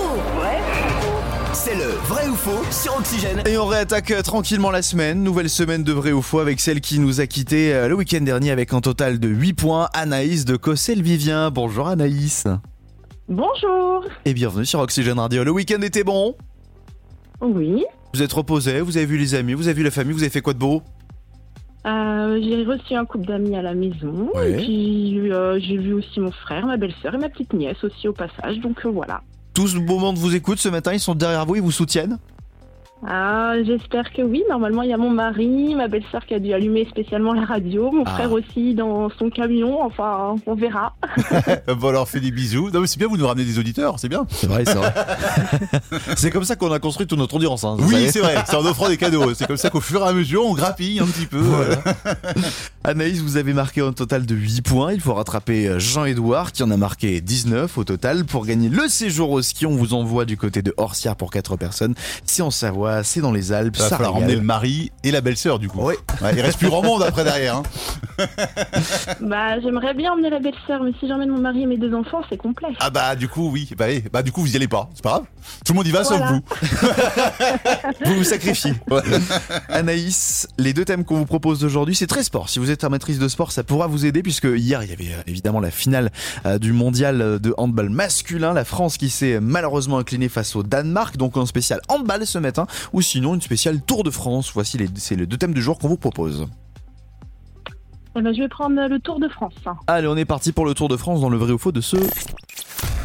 C'est 1.53 1.75
le 1.75 1.89
vrai 2.07 2.27
ou 2.27 2.35
faux 2.35 2.61
sur 2.69 2.95
Oxygène. 2.97 3.41
Et 3.47 3.57
on 3.57 3.65
réattaque 3.65 4.11
euh, 4.11 4.21
tranquillement 4.21 4.69
la 4.69 4.83
semaine. 4.83 5.23
Nouvelle 5.23 5.49
semaine 5.49 5.83
de 5.83 5.93
vrai 5.93 6.11
ou 6.11 6.21
faux 6.21 6.39
avec 6.39 6.59
celle 6.59 6.81
qui 6.81 6.99
nous 6.99 7.19
a 7.19 7.25
quitté 7.25 7.73
euh, 7.73 7.87
le 7.87 7.95
week-end 7.95 8.21
dernier 8.21 8.51
avec 8.51 8.73
un 8.73 8.81
total 8.81 9.19
de 9.19 9.27
8 9.27 9.53
points. 9.53 9.89
Anaïs 9.93 10.45
de 10.45 10.55
Cossel-Vivien. 10.55 11.49
Bonjour 11.49 11.87
Anaïs. 11.87 12.43
Bonjour. 13.27 14.05
Et 14.23 14.35
bienvenue 14.35 14.67
sur 14.67 14.79
Oxygène 14.79 15.17
Radio. 15.17 15.43
Le 15.43 15.49
week-end 15.49 15.81
était 15.81 16.03
bon? 16.03 16.35
Oui. 17.41 17.83
Vous 18.13 18.21
êtes 18.21 18.31
reposé, 18.31 18.81
vous 18.81 18.97
avez 18.97 19.07
vu 19.07 19.17
les 19.17 19.33
amis, 19.33 19.55
vous 19.55 19.67
avez 19.67 19.73
vu 19.73 19.83
la 19.83 19.89
famille, 19.89 20.13
vous 20.13 20.21
avez 20.21 20.29
fait 20.29 20.41
quoi 20.41 20.53
de 20.53 20.59
beau? 20.59 20.83
Euh, 21.87 22.39
j'ai 22.39 22.63
reçu 22.63 22.93
un 22.93 23.03
couple 23.05 23.25
d'amis 23.25 23.55
à 23.55 23.63
la 23.63 23.73
maison. 23.73 24.29
Ouais. 24.35 24.51
Et 24.51 24.55
puis 24.57 25.31
euh, 25.31 25.59
j'ai 25.59 25.77
vu 25.77 25.93
aussi 25.93 26.19
mon 26.19 26.31
frère, 26.31 26.67
ma 26.67 26.77
belle-sœur 26.77 27.15
et 27.15 27.17
ma 27.17 27.29
petite 27.29 27.51
nièce 27.53 27.83
aussi 27.83 28.07
au 28.07 28.13
passage. 28.13 28.59
Donc 28.59 28.85
euh, 28.85 28.89
voilà. 28.89 29.21
Tous 29.55 29.73
le 29.73 29.81
beau 29.81 29.97
monde 29.97 30.17
vous 30.17 30.35
écoute 30.35 30.59
ce 30.59 30.69
matin, 30.69 30.93
ils 30.93 30.99
sont 30.99 31.15
derrière 31.15 31.47
vous, 31.47 31.55
ils 31.55 31.63
vous 31.63 31.71
soutiennent? 31.71 32.19
Ah, 33.07 33.53
j'espère 33.65 34.11
que 34.13 34.21
oui. 34.21 34.43
Normalement, 34.49 34.81
il 34.81 34.89
y 34.89 34.93
a 34.93 34.97
mon 34.97 35.09
mari, 35.11 35.75
ma 35.75 35.87
belle-sœur 35.87 36.25
qui 36.25 36.33
a 36.33 36.39
dû 36.39 36.53
allumer 36.53 36.87
spécialement 36.89 37.33
la 37.33 37.45
radio, 37.45 37.91
mon 37.91 38.03
Ah. 38.05 38.11
frère 38.15 38.31
aussi 38.31 38.73
dans 38.73 39.09
son 39.19 39.29
camion. 39.29 39.81
Enfin, 39.83 40.35
on 40.47 40.55
verra. 40.55 40.95
bon, 41.79 41.89
alors, 41.89 42.07
fait 42.09 42.19
des 42.19 42.31
bisous. 42.31 42.69
Non, 42.71 42.79
mais 42.81 42.87
c'est 42.87 42.97
bien, 42.97 43.07
vous 43.07 43.17
nous 43.17 43.27
ramenez 43.27 43.45
des 43.45 43.59
auditeurs, 43.59 43.99
c'est 43.99 44.09
bien. 44.09 44.25
C'est 44.29 44.47
vrai, 44.47 44.65
c'est 44.65 44.73
vrai. 44.75 44.93
c'est 46.17 46.31
comme 46.31 46.43
ça 46.45 46.55
qu'on 46.55 46.71
a 46.71 46.79
construit 46.79 47.05
toute 47.07 47.19
notre 47.19 47.35
audience. 47.35 47.63
Hein, 47.63 47.77
Oui, 47.79 48.09
c'est 48.11 48.19
vrai, 48.21 48.35
c'est 48.47 48.55
en 48.55 48.65
offrant 48.65 48.87
des 48.89 48.97
cadeaux. 48.97 49.33
C'est 49.33 49.45
comme 49.47 49.57
ça 49.57 49.69
qu'au 49.69 49.81
fur 49.81 50.01
et 50.03 50.07
à 50.07 50.13
mesure, 50.13 50.45
on 50.45 50.53
grappille 50.53 50.99
un 50.99 51.05
petit 51.05 51.25
peu. 51.27 51.43
Anaïs, 52.83 53.19
vous 53.21 53.37
avez 53.37 53.53
marqué 53.53 53.81
un 53.81 53.93
total 53.93 54.25
de 54.25 54.35
8 54.35 54.61
points. 54.61 54.93
Il 54.93 55.01
faut 55.01 55.13
rattraper 55.13 55.67
euh, 55.67 55.79
Jean-Edouard 55.79 56.51
qui 56.51 56.63
en 56.63 56.71
a 56.71 56.77
marqué 56.77 57.21
19 57.21 57.77
au 57.77 57.83
total. 57.83 58.25
Pour 58.25 58.45
gagner 58.45 58.69
le 58.69 58.87
séjour 58.87 59.31
au 59.31 59.41
ski, 59.41 59.65
on 59.65 59.75
vous 59.75 59.93
envoie 59.93 60.25
du 60.25 60.37
côté 60.37 60.61
de 60.61 60.73
Orsières 60.77 61.15
pour 61.15 61.31
4 61.31 61.55
personnes. 61.57 61.95
C'est 62.25 62.41
en 62.41 62.51
Savoie, 62.51 62.94
c'est 63.03 63.21
dans 63.21 63.31
les 63.31 63.51
Alpes, 63.51 63.75
Ça 63.75 63.83
va 63.83 63.89
ça 63.89 63.97
falloir 63.97 64.13
régale. 64.15 64.27
emmener 64.29 64.39
le 64.39 64.45
mari 64.45 64.91
et 65.03 65.11
la 65.11 65.21
belle-sœur, 65.21 65.59
du 65.59 65.67
coup. 65.67 65.79
Oui. 65.81 65.95
Ouais, 66.21 66.33
il 66.33 66.41
reste 66.41 66.57
plus 66.59 66.69
grand 66.69 66.81
monde 66.83 67.03
après 67.03 67.23
derrière. 67.23 67.57
Hein. 67.57 67.63
bah, 69.21 69.59
j'aimerais 69.61 69.93
bien 69.93 70.13
emmener 70.13 70.29
la 70.29 70.39
belle-sœur, 70.39 70.81
mais 70.83 70.91
si 70.99 71.07
j'emmène 71.07 71.29
mon 71.29 71.39
mari 71.41 71.63
et 71.63 71.65
mes 71.65 71.77
deux 71.77 71.93
enfants, 71.93 72.21
c'est 72.29 72.37
complet. 72.37 72.69
Ah 72.79 72.89
bah, 72.89 73.15
du 73.15 73.27
coup, 73.27 73.49
oui. 73.51 73.69
Bah, 73.77 73.85
bah, 74.11 74.23
du 74.23 74.31
coup, 74.31 74.41
vous 74.41 74.53
y 74.53 74.55
allez 74.55 74.67
pas. 74.67 74.89
C'est 74.93 75.03
pas 75.03 75.09
grave. 75.09 75.23
Tout 75.65 75.73
le 75.73 75.77
monde 75.77 75.87
y 75.87 75.91
va 75.91 76.03
Voilà. 76.03 76.27
sauf 76.27 76.31
vous. 76.31 76.41
Vous 78.05 78.15
vous 78.15 78.23
sacrifiez. 78.23 78.73
Anaïs, 79.69 80.47
les 80.57 80.73
deux 80.73 80.85
thèmes 80.85 81.03
qu'on 81.05 81.15
vous 81.17 81.25
propose 81.25 81.63
aujourd'hui, 81.63 81.95
c'est 81.95 82.07
très 82.07 82.23
sport. 82.23 82.49
Si 82.49 82.59
vous 82.59 82.71
êtes 82.71 82.83
amatrice 82.83 83.19
de 83.19 83.27
sport, 83.27 83.51
ça 83.51 83.63
pourra 83.63 83.87
vous 83.87 84.05
aider 84.05 84.21
puisque 84.23 84.45
hier, 84.45 84.83
il 84.83 84.89
y 84.89 84.93
avait 84.93 85.13
euh, 85.13 85.21
évidemment 85.27 85.59
la 85.59 85.71
finale 85.71 86.11
euh, 86.45 86.57
du 86.57 86.73
mondial 86.73 87.21
euh, 87.21 87.39
de 87.39 87.53
handball 87.57 87.89
masculin. 87.89 88.53
La 88.53 88.65
France 88.65 88.97
qui 88.97 89.09
s'est 89.09 89.39
malheureusement 89.39 89.97
inclinée 89.97 90.29
face 90.29 90.55
au 90.55 90.63
Danemark. 90.63 91.17
Donc 91.17 91.37
un 91.37 91.45
spécial 91.45 91.79
handball 91.89 92.25
ce 92.25 92.37
matin 92.39 92.67
ou 92.93 93.01
sinon 93.01 93.35
une 93.35 93.41
spéciale 93.41 93.81
Tour 93.81 94.03
de 94.03 94.09
France. 94.09 94.51
Voici 94.53 94.77
les, 94.77 94.87
c'est 94.95 95.15
les 95.15 95.25
deux 95.25 95.37
thèmes 95.37 95.53
du 95.53 95.61
jour 95.61 95.77
qu'on 95.79 95.87
vous 95.87 95.97
propose. 95.97 96.47
Eh 98.17 98.21
ben, 98.21 98.33
je 98.33 98.41
vais 98.41 98.47
prendre 98.47 98.87
le 98.87 98.99
Tour 98.99 99.19
de 99.19 99.27
France. 99.27 99.53
Allez, 99.87 100.07
on 100.07 100.15
est 100.15 100.25
parti 100.25 100.51
pour 100.51 100.65
le 100.65 100.73
Tour 100.73 100.87
de 100.87 100.95
France 100.95 101.21
dans 101.21 101.29
le 101.29 101.37
vrai 101.37 101.51
ou 101.51 101.57
faux 101.57 101.73
de 101.73 101.81
ce 101.81 101.97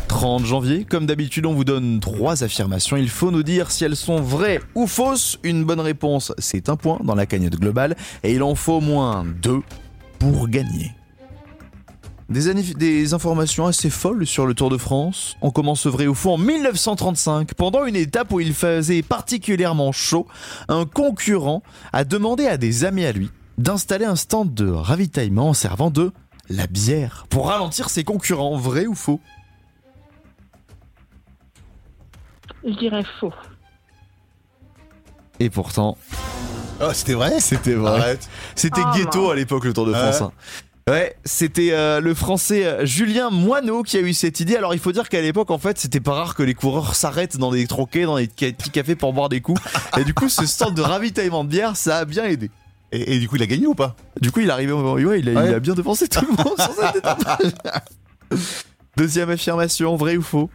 30 0.07 0.45
janvier. 0.45 0.85
Comme 0.85 1.07
d'habitude, 1.07 1.47
on 1.47 1.55
vous 1.55 1.65
donne 1.65 1.99
trois 1.99 2.45
affirmations. 2.45 2.97
Il 2.97 3.09
faut 3.09 3.31
nous 3.31 3.43
dire 3.43 3.71
si 3.71 3.85
elles 3.85 3.97
sont 3.97 4.21
vraies 4.21 4.61
ou 4.75 4.87
fausses. 4.87 5.39
Une 5.43 5.65
bonne 5.65 5.81
réponse, 5.81 6.33
c'est 6.39 6.69
un 6.69 6.77
point 6.77 6.99
dans 7.03 7.15
la 7.15 7.27
cagnotte 7.27 7.57
globale. 7.57 7.97
Et 8.23 8.35
il 8.35 8.43
en 8.43 8.55
faut 8.55 8.75
au 8.75 8.81
moins 8.81 9.25
deux 9.25 9.63
pour 10.19 10.49
gagner. 10.49 10.93
Des, 12.31 13.13
informations 13.13 13.67
assez 13.67 13.91
folles 13.91 14.25
sur 14.25 14.47
le 14.47 14.55
Tour 14.55 14.71
de 14.71 14.77
France. 14.79 15.37
On 15.43 15.51
commence 15.51 15.87
vrai 15.87 16.07
ou 16.07 16.15
faux 16.15 16.35
en 16.35 16.39
1935. 16.39 17.55
Pendant 17.55 17.85
une 17.85 17.97
étape 17.97 18.33
où 18.33 18.39
il 18.39 18.55
faisait 18.55 19.03
particulièrement 19.03 19.91
chaud, 19.91 20.29
un 20.69 20.87
concurrent 20.87 21.65
a 21.93 22.05
demandé 22.05 22.47
à 22.47 22.57
des 22.57 22.85
amis 22.85 23.05
à 23.05 23.11
lui 23.11 23.31
d'installer 23.59 24.05
un 24.05 24.15
stand 24.15 24.55
de 24.55 24.71
ravitaillement 24.71 25.49
en 25.49 25.55
servant 25.55 25.91
de 25.91 26.13
la 26.49 26.69
bière 26.69 27.27
pour 27.31 27.49
ralentir 27.49 27.91
ses 27.91 28.05
concurrents. 28.05 28.57
Vrai 28.57 28.87
ou 28.87 28.95
faux? 28.95 29.21
Je 32.65 32.79
dirais 32.79 33.05
faux. 33.19 33.33
Et 35.41 35.51
pourtant, 35.51 35.97
Oh, 36.83 36.93
c'était 36.95 37.15
vrai 37.15 37.41
c'était 37.41 37.75
vrai. 37.75 38.01
Arrête. 38.01 38.29
C'était 38.55 38.81
Oh 38.85 38.97
ghetto 38.97 39.23
non. 39.25 39.31
à 39.31 39.35
l'époque 39.35 39.65
le 39.65 39.73
Tour 39.73 39.87
de 39.87 39.93
France. 39.93 40.21
Ouais. 40.21 40.29
Ouais, 40.89 41.15
c'était 41.25 41.71
euh, 41.73 42.01
le 42.01 42.15
français 42.15 42.65
euh, 42.65 42.85
Julien 42.87 43.31
Moineau 43.31 43.83
qui 43.83 43.97
a 43.97 44.01
eu 44.01 44.13
cette 44.13 44.41
idée. 44.41 44.57
Alors 44.57 44.75
il 44.75 44.81
faut 44.81 44.93
dire 44.93 45.09
qu'à 45.09 45.21
l'époque 45.21 45.51
en 45.51 45.59
fait 45.59 45.79
c'était 45.79 46.01
pas 46.01 46.15
rare 46.15 46.35
que 46.35 46.43
les 46.43 46.55
coureurs 46.55 46.95
s'arrêtent 46.97 47.37
dans 47.37 47.53
des 47.53 47.67
troquets, 47.67 48.05
dans 48.05 48.17
des 48.17 48.27
petits 48.27 48.71
cafés 48.71 48.97
pour 48.97 49.13
boire 49.13 49.29
des 49.29 49.41
coups. 49.41 49.61
Et 49.99 50.05
du 50.05 50.15
coup 50.15 50.29
ce 50.29 50.47
stand 50.47 50.75
de 50.75 50.83
ravitaillement 50.83 51.45
de 51.45 51.51
bière 51.51 51.77
ça 51.77 51.99
a 51.99 52.05
bien 52.05 52.25
aidé. 52.25 52.51
Et, 52.93 53.15
et 53.15 53.19
du 53.21 53.29
coup, 53.29 53.37
il 53.37 53.43
a 53.43 53.47
gagné 53.47 53.69
ou 53.69 53.75
pas? 53.77 53.95
Du 54.21 54.33
coup 54.33 54.41
il 54.41 54.49
est 54.49 54.53
arrivé 54.53 54.73
au 54.73 54.95
ouais, 54.99 55.21
il 55.21 55.29
a, 55.29 55.33
il 55.33 55.39
Ouais. 55.39 55.55
a 55.55 55.61
bien 55.61 55.75
devancé 55.75 56.09
tout 56.09 56.25
le 56.29 56.33
monde 56.43 56.59
sur 56.61 56.73
cette 56.75 56.97
étape. 56.97 57.41
Deuxième 58.97 59.31
affirmation, 59.31 59.95
vrai 59.97 60.17
ou 60.17 60.23
faux? 60.23 60.51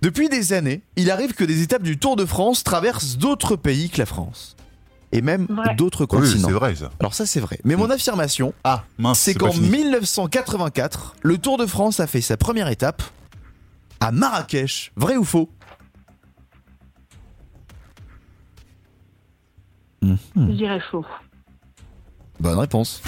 Depuis 0.00 0.28
des 0.30 0.52
années, 0.54 0.82
il 0.96 1.10
arrive 1.10 1.34
que 1.34 1.44
des 1.44 1.62
étapes 1.62 1.82
du 1.82 1.98
Tour 1.98 2.16
de 2.16 2.24
France 2.24 2.64
traversent 2.64 3.16
d'autres 3.18 3.56
pays 3.56 3.90
que 3.90 3.98
la 3.98 4.06
France. 4.06 4.53
Et 5.16 5.22
même 5.22 5.46
d'autres 5.76 6.02
Oui, 6.02 6.06
continents. 6.08 6.48
c'est 6.48 6.54
vrai 6.54 6.74
ça. 6.74 6.90
Alors 7.00 7.14
ça 7.14 7.24
c'est 7.26 7.40
vrai. 7.40 7.58
Mais 7.64 7.76
mon 7.76 7.88
affirmation, 7.90 8.52
Ah, 8.64 8.84
mince. 8.98 9.20
c'est 9.20 9.34
qu'en 9.34 9.52
fini. 9.52 9.68
1984, 9.70 11.14
le 11.22 11.38
Tour 11.38 11.56
de 11.56 11.66
France 11.66 12.00
a 12.00 12.06
fait 12.06 12.20
sa 12.20 12.36
première 12.36 12.68
étape 12.68 13.02
à 14.00 14.10
Marrakech. 14.12 14.92
Vrai 14.96 15.16
ou 15.16 15.24
faux? 15.24 15.48
Je 20.02 20.52
dirais 20.52 20.80
faux. 20.90 21.04
Bonne 22.40 22.58
réponse. 22.58 23.02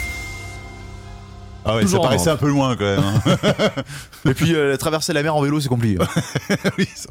Ah 1.64 1.74
ouais, 1.74 1.80
ça 1.82 1.86
toujours 1.86 2.02
paraissait 2.02 2.30
un 2.30 2.36
peu 2.36 2.48
loin 2.48 2.76
quand 2.76 2.84
même. 2.84 3.00
hein. 3.04 3.82
Et 4.30 4.34
puis 4.34 4.54
euh, 4.54 4.76
traverser 4.76 5.12
la 5.12 5.22
mer 5.22 5.34
en 5.34 5.42
vélo, 5.42 5.60
c'est 5.60 5.68
compliqué. 5.68 5.98
oui, 6.78 6.88
ça- 6.94 7.10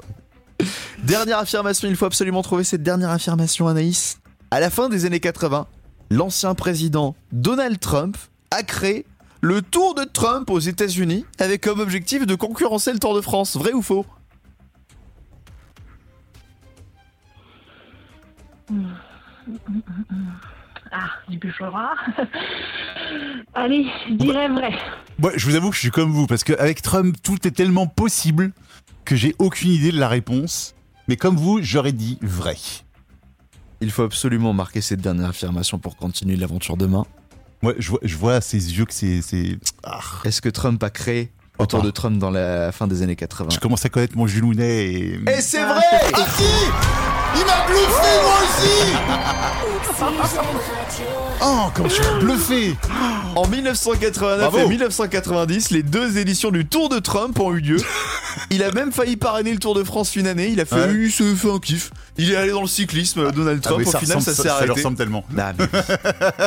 dernière 1.04 1.40
affirmation, 1.40 1.88
il 1.90 1.96
faut 1.98 2.06
absolument 2.06 2.42
trouver 2.42 2.64
cette 2.64 2.82
dernière 2.82 3.10
affirmation, 3.12 3.68
Anaïs. 3.68 4.18
À 4.56 4.62
la 4.62 4.70
fin 4.70 4.88
des 4.88 5.04
années 5.04 5.20
80, 5.20 5.68
l'ancien 6.12 6.56
président 6.56 7.14
Donald 7.34 7.78
Trump 7.78 8.16
a 8.52 8.64
créé 8.64 9.06
le 9.42 9.62
Tour 9.62 9.96
de 9.96 10.06
Trump 10.06 10.50
aux 10.50 10.60
États-Unis 10.60 11.26
avec 11.40 11.60
comme 11.60 11.82
objectif 11.82 12.26
de 12.26 12.36
concurrencer 12.36 12.94
le 12.94 13.00
Tour 13.00 13.14
de 13.16 13.20
France. 13.20 13.58
Vrai 13.58 13.74
ou 13.74 13.82
faux? 13.82 14.06
Ah, 20.90 21.10
du 21.28 21.38
bûcheron. 21.38 21.90
Allez, 23.54 23.88
je 24.08 24.14
dirais 24.14 24.48
vrai. 24.48 24.72
Moi, 25.20 25.34
je 25.36 25.50
vous 25.50 25.56
avoue 25.56 25.70
que 25.72 25.76
je 25.76 25.82
suis 25.82 25.92
comme 25.92 26.12
vous, 26.12 26.28
parce 26.28 26.46
qu'avec 26.46 26.82
Trump, 26.82 27.18
tout 27.22 27.46
est 27.46 27.52
tellement 27.52 27.88
possible 27.88 28.54
que 29.04 29.18
j'ai 29.18 29.36
aucune 29.38 29.72
idée 29.72 29.92
de 29.92 30.00
la 30.00 30.08
réponse. 30.08 30.76
Mais 31.10 31.18
comme 31.18 31.36
vous, 31.36 31.60
j'aurais 31.62 31.92
dit 31.92 32.18
vrai. 32.22 32.56
Il 33.82 33.92
faut 33.92 34.04
absolument 34.04 34.54
marquer 34.54 34.82
cette 34.82 35.02
dernière 35.02 35.30
affirmation 35.30 35.78
pour 35.80 35.96
continuer 35.98 36.36
l'aventure 36.36 36.78
demain. 36.78 37.06
Moi, 37.62 37.74
je 37.78 37.90
vois, 37.90 38.00
je 38.04 38.16
vois 38.16 38.36
à 38.36 38.42
ses 38.42 38.78
yeux 38.78 38.86
que 38.86 38.94
c'est. 38.94 39.22
Ah, 39.84 40.00
Est-ce 40.24 40.42
que 40.42 40.50
Trump 40.50 40.82
a 40.84 40.90
créé 40.90 41.32
le 41.60 41.66
Tour 41.68 41.80
Opa. 41.80 41.86
de 41.88 41.92
Trump 41.92 42.18
dans 42.20 42.32
la 42.32 42.72
fin 42.74 42.86
des 42.86 43.02
années 43.02 43.16
80 43.16 43.50
je 43.54 43.60
commence 43.60 43.86
à 43.86 43.90
connaître 43.90 44.18
mon 44.18 44.28
Julounet 44.28 44.86
et. 44.86 45.20
Et 45.38 45.42
c'est 45.42 45.64
vrai 45.64 45.82
Ah 46.14 46.26
Il 47.38 47.46
m'a 47.46 47.66
bluffé 47.68 48.12
moi 48.24 48.38
aussi 48.44 48.96
Oh, 51.42 51.70
comme 51.74 51.90
je 51.90 51.96
suis 51.96 52.04
bluffé 52.20 52.76
En 53.36 53.48
1989 53.48 54.40
Bravo. 54.52 54.58
et 54.66 54.68
1990, 54.70 55.72
les 55.72 55.84
deux 55.84 56.18
éditions 56.18 56.52
du 56.52 56.66
Tour 56.66 56.90
de 56.90 57.00
Trump 57.00 57.40
ont 57.40 57.54
eu 57.54 57.60
lieu. 57.60 57.78
Il 58.52 58.64
a 58.64 58.72
même 58.72 58.92
failli 58.92 59.16
parrainer 59.16 59.52
le 59.52 59.60
Tour 59.60 59.74
de 59.76 59.84
France 59.84 60.16
une 60.16 60.28
année. 60.28 60.50
Il 60.52 60.60
a 60.60 60.66
fait, 60.66 60.76
Ouais. 60.76 60.94
il 60.94 61.12
fait 61.12 61.50
un 61.52 61.60
kiff. 61.60 61.92
Il 62.18 62.32
est 62.32 62.36
allé 62.36 62.52
dans 62.52 62.62
le 62.62 62.68
cyclisme, 62.68 63.32
Donald 63.32 63.60
Ah, 63.64 63.68
Trump. 63.70 63.82
Au 63.88 63.92
final, 63.98 64.18
ressemble- 64.18 64.22
ça 64.24 64.32
s'est 64.34 64.36
ça 64.38 64.44
lui 64.44 64.50
arrêté. 64.50 64.72
ressemble 64.72 64.98
tellement. 64.98 65.24
Ah, 65.38 65.54
mais 65.58 65.66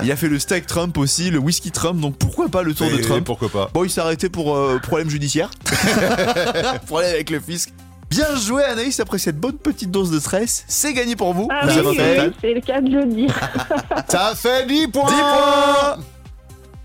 il 0.04 0.12
a 0.12 0.16
fait 0.16 0.28
le 0.28 0.38
steak 0.38 0.66
Trump 0.66 0.96
aussi, 0.98 1.30
le 1.30 1.38
whisky 1.38 1.70
Trump. 1.70 2.00
Donc 2.00 2.16
pourquoi 2.16 2.48
pas 2.48 2.62
le 2.62 2.74
Tour 2.74 2.90
de 2.90 2.96
Trump? 2.98 3.24
Pourquoi 3.24 3.48
pas 3.48 3.70
Bon, 3.72 3.84
il 3.84 3.90
s'est 3.90 4.00
arrêté 4.00 4.28
pour 4.28 4.56
euh, 4.56 4.78
problème 4.82 5.10
judiciaire. 5.10 5.50
problème 6.86 7.10
avec 7.14 7.30
le 7.30 7.40
fisc. 7.40 7.70
Bien 8.10 8.34
joué 8.36 8.64
Anaïs 8.64 8.98
après 9.00 9.18
cette 9.18 9.38
bonne 9.38 9.56
petite 9.58 9.90
dose 9.90 10.10
de 10.10 10.18
stress. 10.18 10.64
C'est 10.66 10.94
gagné 10.94 11.14
pour 11.14 11.34
vous. 11.34 11.48
Ah 11.50 11.66
Vous 11.66 11.72
oui, 11.72 11.78
avez 11.78 11.86
un 11.86 11.90
oui, 11.90 11.96
total. 11.96 12.28
oui, 12.28 12.34
c'est 12.40 12.54
le 12.54 12.60
cas 12.60 12.80
de 12.80 12.88
le 12.90 13.04
dire. 13.06 13.34
Ça 14.08 14.32
fait 14.34 14.66
10 14.66 14.88
points 14.88 15.08
10 15.10 15.14
points 15.14 15.98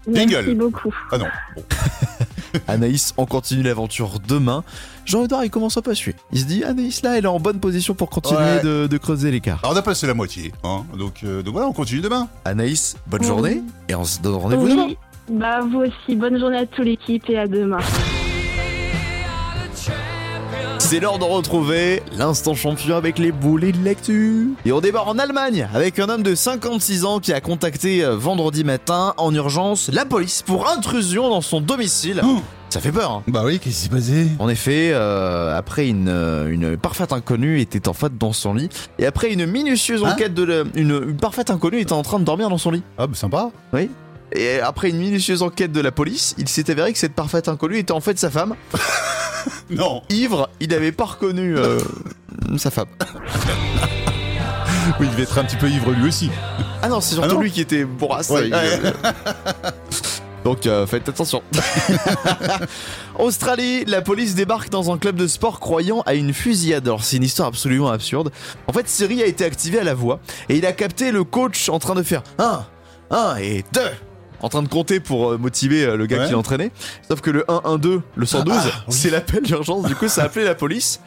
Merci 0.06 0.53
beaucoup. 0.56 0.94
Ah 1.12 1.18
non. 1.18 1.25
Bon. 1.56 1.63
Anaïs, 2.68 3.13
on 3.18 3.25
continue 3.25 3.63
l'aventure 3.63 4.20
demain. 4.27 4.63
Jean-Edouard, 5.06 5.44
il 5.46 5.50
commence 5.50 5.77
à 5.77 5.82
pas 5.82 5.96
suivre. 5.96 6.18
Il 6.34 6.39
se 6.42 6.46
dit, 6.46 6.63
Anaïs, 6.63 7.01
là, 7.03 7.18
elle 7.18 7.24
est 7.24 7.27
en 7.27 7.39
bonne 7.39 7.60
position 7.60 7.94
pour 7.96 8.10
continuer 8.10 8.39
Ouais. 8.42 8.62
de, 8.62 8.88
de 8.88 8.98
creuser 8.98 9.32
l'écart. 9.32 9.60
Alors 9.63 9.74
on 9.75 9.77
a 9.77 9.82
passé 9.82 10.06
la 10.06 10.13
moitié, 10.13 10.51
hein. 10.63 10.84
donc, 10.98 11.22
euh, 11.24 11.42
donc 11.42 11.53
voilà, 11.53 11.68
on 11.68 11.74
continue 11.74 12.01
demain. 12.01 12.27
Anaïs, 12.46 12.96
bonne 13.08 13.22
Oui. 13.22 13.27
journée. 13.27 13.62
Et 13.89 13.96
on 13.96 14.03
se 14.03 14.20
donne 14.20 14.36
rendez-vous 14.36 14.68
demain. 14.68 14.86
Oui, 14.88 14.98
bah 15.32 15.62
vous 15.62 15.80
aussi. 15.80 16.15
Bonne 16.15 16.38
journée 16.38 16.58
à 16.58 16.65
toute 16.65 16.86
l'équipe 16.86 17.24
et 17.30 17.39
à 17.39 17.48
demain. 17.48 17.80
C'est 20.94 21.00
l'heure 21.00 21.18
de 21.18 21.24
retrouver 21.24 22.04
l'instant 22.20 22.54
champion 22.54 22.96
avec 22.96 23.18
les 23.18 23.32
boulets 23.32 23.72
de 23.72 23.80
lecture. 23.80 24.50
Et 24.64 24.72
on 24.72 24.80
débarque 24.80 25.08
en 25.08 25.18
Allemagne 25.18 25.68
avec 25.74 25.98
un 25.98 26.08
homme 26.08 26.22
de 26.22 26.36
56 26.36 27.03
ans 27.03 27.20
qui 27.20 27.34
a 27.34 27.42
contacté 27.42 28.06
euh, 28.06 28.16
vendredi 28.16 28.64
matin 28.64 29.16
en 29.18 29.34
urgence 29.34 29.90
la 29.92 30.06
police 30.06 30.44
pour 30.44 30.70
intrusion 30.70 31.29
dans 31.32 31.42
son 31.42 31.62
domicile. 31.62 32.22
Oh. 32.24 32.38
Ça 32.70 32.79
fait 32.79 32.92
peur, 32.92 33.10
hein. 33.12 33.24
Bah 33.27 33.42
oui, 33.44 33.58
qu'est-ce 33.58 33.75
qui 33.75 33.82
s'est 33.86 33.90
passé? 33.90 34.27
En 34.38 34.50
effet, 34.50 34.92
euh, 34.94 35.58
après 35.58 35.88
une, 35.88 36.10
euh, 36.10 36.51
une 36.51 36.77
parfaite 36.77 37.12
inconnue 37.12 37.60
était 37.60 37.88
en 37.88 37.94
fait 37.94 38.16
dans 38.16 38.34
son 38.34 38.53
lit. 38.53 38.70
Et 39.00 39.08
après 39.08 39.34
une 39.34 39.48
minutieuse 39.48 40.03
Hein? 40.03 40.12
enquête 40.12 40.36
de 40.36 40.44
la- 40.44 40.64
une, 40.75 40.92
une 41.10 41.18
parfaite 41.18 41.50
inconnue 41.50 41.79
était 41.79 41.94
en 41.94 42.03
train 42.03 42.20
de 42.20 42.24
dormir 42.25 42.50
dans 42.50 42.60
son 42.60 42.70
lit. 42.70 42.84
Ah 43.00 43.08
bah 43.08 43.16
sympa. 43.16 43.50
Oui. 43.74 43.90
Et 44.35 44.59
après 44.59 44.89
une 44.89 44.98
minutieuse 44.98 45.41
enquête 45.41 45.72
de 45.72 45.81
la 45.81 45.91
police, 45.91 46.35
il 46.37 46.48
s'est 46.48 46.69
avéré 46.69 46.93
que 46.93 47.00
cette 47.00 47.13
parfaite 47.13 47.48
inconnue 47.48 47.77
était 47.77 47.91
en 47.91 48.01
fait 48.01 48.17
sa 48.17 48.29
femme. 48.29 48.55
Non. 49.69 50.03
Ivre, 50.09 50.50
il 50.61 50.69
n'avait 50.69 50.91
pas 50.91 51.05
reconnu 51.05 51.57
euh, 51.57 51.79
sa 52.57 52.72
femme. 52.72 52.87
Oui, 55.00 55.07
il 55.07 55.11
devait 55.11 55.24
être 55.24 55.37
un 55.37 55.46
petit 55.46 55.55
peu 55.55 55.69
ivre 55.69 55.91
lui 55.91 56.09
aussi. 56.09 56.29
Ah 56.81 56.89
non, 56.89 57.00
c'est 57.00 57.15
Ah 57.17 57.22
surtout 57.24 57.39
lui 57.39 57.51
qui 57.51 57.61
était 57.61 57.85
bourrasse. 57.85 58.29
Ouais. 58.29 58.48
Il, 58.48 58.53
euh, 58.53 58.91
Donc 60.43 60.67
euh, 60.67 60.85
faites 60.85 61.07
attention. 61.07 61.41
Australie, 63.17 63.85
la 63.85 64.01
police 64.01 64.35
débarque 64.35 64.69
dans 64.69 64.91
un 64.91 64.98
club 64.98 65.15
de 65.15 65.25
sport 65.25 65.61
croyant 65.61 66.01
à 66.01 66.15
une 66.15 66.33
fusillade. 66.33 66.85
Alors 66.85 67.03
c'est 67.03 67.15
une 67.15 67.24
histoire 67.24 67.48
absolument 67.48 67.89
absurde. 67.91 68.31
En 68.67 68.74
fait, 68.74 68.89
Siri 68.89 69.24
a 69.24 69.25
été 69.25 69.46
activé 69.46 69.79
à 69.79 69.85
la 69.85 69.93
voix 69.93 70.19
et 70.50 70.57
il 70.57 70.65
a 70.65 70.74
capté 70.74 71.13
le 71.13 71.24
coach 71.24 71.69
en 71.69 71.79
train 71.79 71.96
de 71.96 72.03
faire 72.03 72.24
1, 72.37 72.65
1 73.11 73.35
et 73.37 73.63
2 73.74 73.81
en 74.44 74.50
train 74.50 74.62
de 74.62 74.68
compter 74.68 75.00
pour 75.00 75.32
euh, 75.32 75.38
motiver 75.38 75.84
euh, 75.86 75.96
le 75.98 76.06
gars 76.06 76.20
Ouais. 76.20 76.25
qui 76.27 76.34
l'entraînait. 76.34 76.72
Sauf 77.10 77.22
que 77.22 77.32
le 77.32 77.50
1, 77.50 77.62
1, 77.66 77.77
2, 77.77 78.01
le 78.16 78.25
112, 78.25 78.53
Ah, 78.56 78.66
oui. 78.88 78.94
c'est 78.96 79.10
l'appel 79.10 79.42
d'urgence. 79.42 79.86
Du 79.86 79.96
coup, 79.96 80.08
ça 80.08 80.22
a 80.22 80.25
appelé 80.25 80.46
la 80.46 80.53
police. 80.53 81.00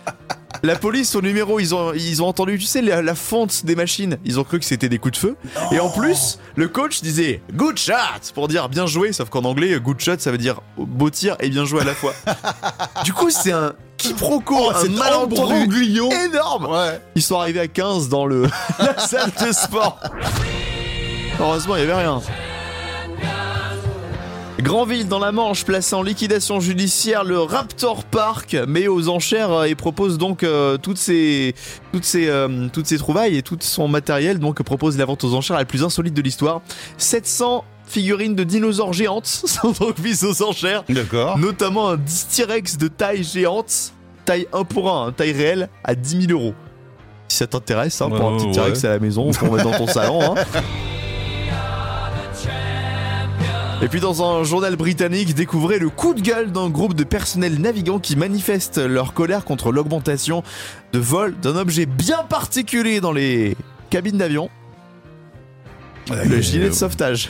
La 0.63 0.75
police 0.75 1.15
au 1.15 1.21
numéro, 1.21 1.61
ils 1.61 1.75
ont, 1.75 1.93
ils 1.93 2.23
ont 2.23 2.27
entendu, 2.29 2.59
tu 2.59 2.65
sais, 2.65 2.81
la, 2.81 3.03
la 3.03 3.15
fonte 3.15 3.67
des 3.67 3.77
machines. 3.77 4.17
Ils 4.25 4.41
ont 4.41 4.45
cru 4.45 4.59
que 4.59 4.65
c'était 4.65 4.89
des 4.89 4.99
coups 4.99 5.13
de 5.13 5.19
feu. 5.19 5.37
Et 5.71 5.79
en 5.79 5.91
plus, 5.91 6.39
le 6.57 6.67
coach 6.67 7.03
disait 7.03 7.43
good 7.53 7.77
shot 7.79 7.93
pour 8.35 8.49
dire 8.49 8.71
bien 8.71 8.87
joué, 8.87 9.13
sauf 9.13 9.29
qu'en 9.29 9.45
anglais, 9.45 9.79
good 9.81 10.01
shot, 10.01 10.15
ça 10.19 10.31
veut 10.31 10.39
dire 10.39 10.63
beau 10.79 11.11
tir 11.11 11.37
et 11.41 11.51
bien 11.51 11.67
joué 11.67 11.83
à 11.83 11.85
la 11.85 11.93
fois. 11.95 12.15
du 13.05 13.13
coup, 13.13 13.29
c'est 13.29 13.53
un 13.53 13.75
quiproquo, 13.99 14.55
Oh, 14.59 14.73
un 14.75 14.89
malentendu 14.89 15.85
énorme. 16.25 16.67
Ouais. 16.71 17.03
Ils 17.15 17.23
sont 17.23 17.39
arrivés 17.39 17.61
à 17.61 17.69
15 17.69 18.09
dans 18.09 18.25
le 18.25 18.47
la 18.79 18.99
salle 18.99 19.31
de 19.47 19.53
sport. 19.53 20.01
Heureusement, 21.39 21.77
il 21.77 21.85
n'y 21.85 21.91
avait 21.91 22.01
rien. 22.03 22.23
Grandville 24.61 25.07
dans 25.07 25.19
la 25.19 25.33
Manche 25.33 25.65
place 25.65 25.93
en 25.93 26.03
liquidation 26.03 26.61
judiciaire 26.61 27.25
le 27.25 27.39
Raptor 27.41 28.05
Park 28.05 28.57
met 28.67 28.89
aux 28.89 29.09
enchères 29.09 29.53
euh, 29.53 29.65
et 29.65 29.75
propose 29.75 30.17
donc 30.17 30.43
euh, 30.43 30.79
toutes 30.79 30.97
ces 30.97 31.55
toutes 31.93 32.05
ces 32.05 32.29
euh, 32.29 32.69
toutes 32.73 32.87
ces 32.87 32.97
trouvailles 32.97 33.37
et 33.37 33.43
tout 33.43 33.59
son 33.61 33.87
matériel 33.87 34.39
donc 34.39 34.63
propose 34.63 34.97
la 34.97 35.05
vente 35.05 35.25
aux 35.25 35.35
enchères 35.35 35.59
la 35.59 35.67
plus 35.67 35.85
insolite 35.85 36.15
de 36.15 36.23
l'histoire. 36.23 36.63
700 36.97 37.65
figurines 37.87 38.35
de 38.35 38.45
dinosaures 38.45 38.95
géantes 38.95 39.27
sont 39.45 39.73
donc 39.73 39.99
mises 39.99 40.25
aux 40.25 40.43
enchères 40.43 40.85
D'accord. 40.89 41.39
notamment 41.39 41.91
un 41.91 41.99
T-Rex 41.99 42.79
de 42.79 42.89
taille 42.89 43.25
géante, 43.25 43.93
taille 44.25 44.49
1 44.55 44.65
pour 44.65 44.91
1, 44.91 45.13
taille 45.13 45.33
réelle, 45.33 45.69
à 45.85 45.95
10 45.95 46.29
000 46.29 46.33
euros. 46.33 46.55
Si 47.29 47.37
ça 47.39 47.47
t'intéresse, 47.47 48.01
hein, 48.01 48.09
pour 48.09 48.29
un 48.29 48.37
petit 48.37 48.47
ouais. 48.47 48.53
T-Rex 48.53 48.85
à 48.85 48.89
la 48.91 48.99
maison, 49.01 49.31
pour 49.33 49.53
mettre 49.53 49.71
dans 49.71 49.79
ton 49.79 49.87
salon. 49.87 50.23
hein. 50.23 50.35
Et 53.83 53.89
puis 53.89 54.01
dans 54.01 54.23
un 54.23 54.43
journal 54.43 54.75
britannique, 54.77 55.35
découvrez 55.35 55.79
le 55.79 55.91
coup 55.91 56.15
de 56.15 56.21
gueule 56.21 56.51
d'un 56.51 56.71
groupe 56.71 56.95
de 56.95 57.05
personnel 57.05 57.61
navigants 57.61 57.99
qui 57.99 58.17
manifestent 58.17 58.79
leur 58.79 59.13
colère 59.13 59.45
contre 59.45 59.71
l'augmentation 59.71 60.43
de 60.93 60.99
vol 60.99 61.35
d'un 61.43 61.57
objet 61.57 61.85
bien 61.87 62.25
particulier 62.29 63.01
dans 63.01 63.13
les 63.13 63.55
cabines 63.91 64.17
d'avion, 64.17 64.49
le 66.11 66.41
gilet 66.41 66.69
de 66.71 66.75
sauvetage. 66.75 67.29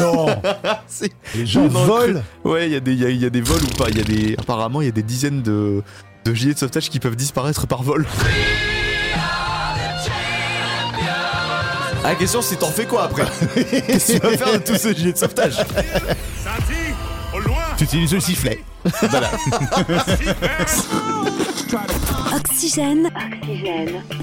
Non. 0.00 0.26
C'est- 0.86 1.12
Les 1.34 1.46
gens 1.46 1.66
Dans 1.66 1.80
le 1.80 1.86
volent. 1.86 2.22
Ouais, 2.44 2.66
il 2.68 2.72
y, 2.72 2.76
a 2.76 2.80
des- 2.80 2.92
il 2.92 3.00
y, 3.00 3.04
a- 3.06 3.10
il 3.10 3.20
y 3.22 3.24
a 3.26 3.30
des 3.30 3.40
vols 3.40 3.62
ou 3.64 3.76
pas. 3.76 3.88
Il 3.88 3.96
y 3.96 4.00
a 4.00 4.04
des, 4.04 4.36
apparemment, 4.38 4.82
il 4.82 4.86
y 4.86 4.88
a 4.88 4.92
des 4.92 5.02
dizaines 5.02 5.42
de, 5.42 5.82
de 6.24 6.34
gilets 6.34 6.54
de 6.54 6.58
sauvetage 6.58 6.90
qui 6.90 7.00
peuvent 7.00 7.16
disparaître 7.16 7.66
par 7.66 7.82
vol. 7.82 8.06
La 12.02 12.14
question, 12.14 12.40
c'est 12.40 12.56
t'en 12.56 12.70
fais 12.70 12.86
quoi 12.86 13.04
après 13.04 13.24
Qu'est-ce 13.54 14.12
que 14.18 14.18
tu 14.18 14.26
vas 14.26 14.36
faire 14.36 14.52
de 14.54 14.58
tous 14.64 14.76
ces 14.76 14.94
gilets 14.94 15.12
de 15.12 15.18
sauvetage 15.18 15.56
Tu 17.76 17.84
utilises 17.84 18.14
le 18.14 18.20
sifflet. 18.20 18.64
Voilà. 19.10 19.30
Oxygène. 22.34 23.10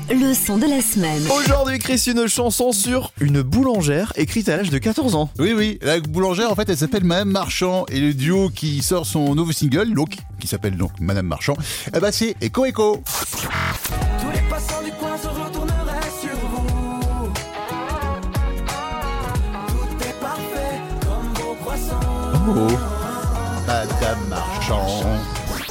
Le 0.09 0.33
son 0.33 0.57
de 0.57 0.65
la 0.65 0.81
semaine. 0.81 1.21
Aujourd'hui, 1.29 1.77
Chris, 1.79 2.03
une 2.07 2.27
chanson 2.27 2.71
sur 2.71 3.11
une 3.21 3.41
boulangère 3.41 4.11
écrite 4.15 4.49
à 4.49 4.57
l'âge 4.57 4.69
de 4.69 4.77
14 4.79 5.15
ans. 5.15 5.29
Oui, 5.39 5.53
oui. 5.55 5.77
La 5.81 5.99
boulangère, 5.99 6.51
en 6.51 6.55
fait, 6.55 6.69
elle 6.69 6.77
s'appelle 6.77 7.03
Madame 7.03 7.29
Marchand. 7.29 7.85
Et 7.89 7.99
le 7.99 8.13
duo 8.13 8.49
qui 8.49 8.81
sort 8.81 9.05
son 9.05 9.35
nouveau 9.35 9.51
single, 9.51 9.93
donc, 9.93 10.17
qui 10.39 10.47
s'appelle 10.47 10.77
donc 10.77 10.91
Madame 10.99 11.27
Marchand, 11.27 11.55
eh 11.95 11.99
ben, 11.99 12.11
c'est 12.11 12.35
Echo 12.41 12.65
Echo. 12.65 13.03
Tous 14.19 14.31
les 14.31 14.41
passants 14.49 14.83
du 14.83 14.91
coin 14.91 15.15
se 15.17 15.27
Madame 23.67 24.19
Marchand. 24.29 25.03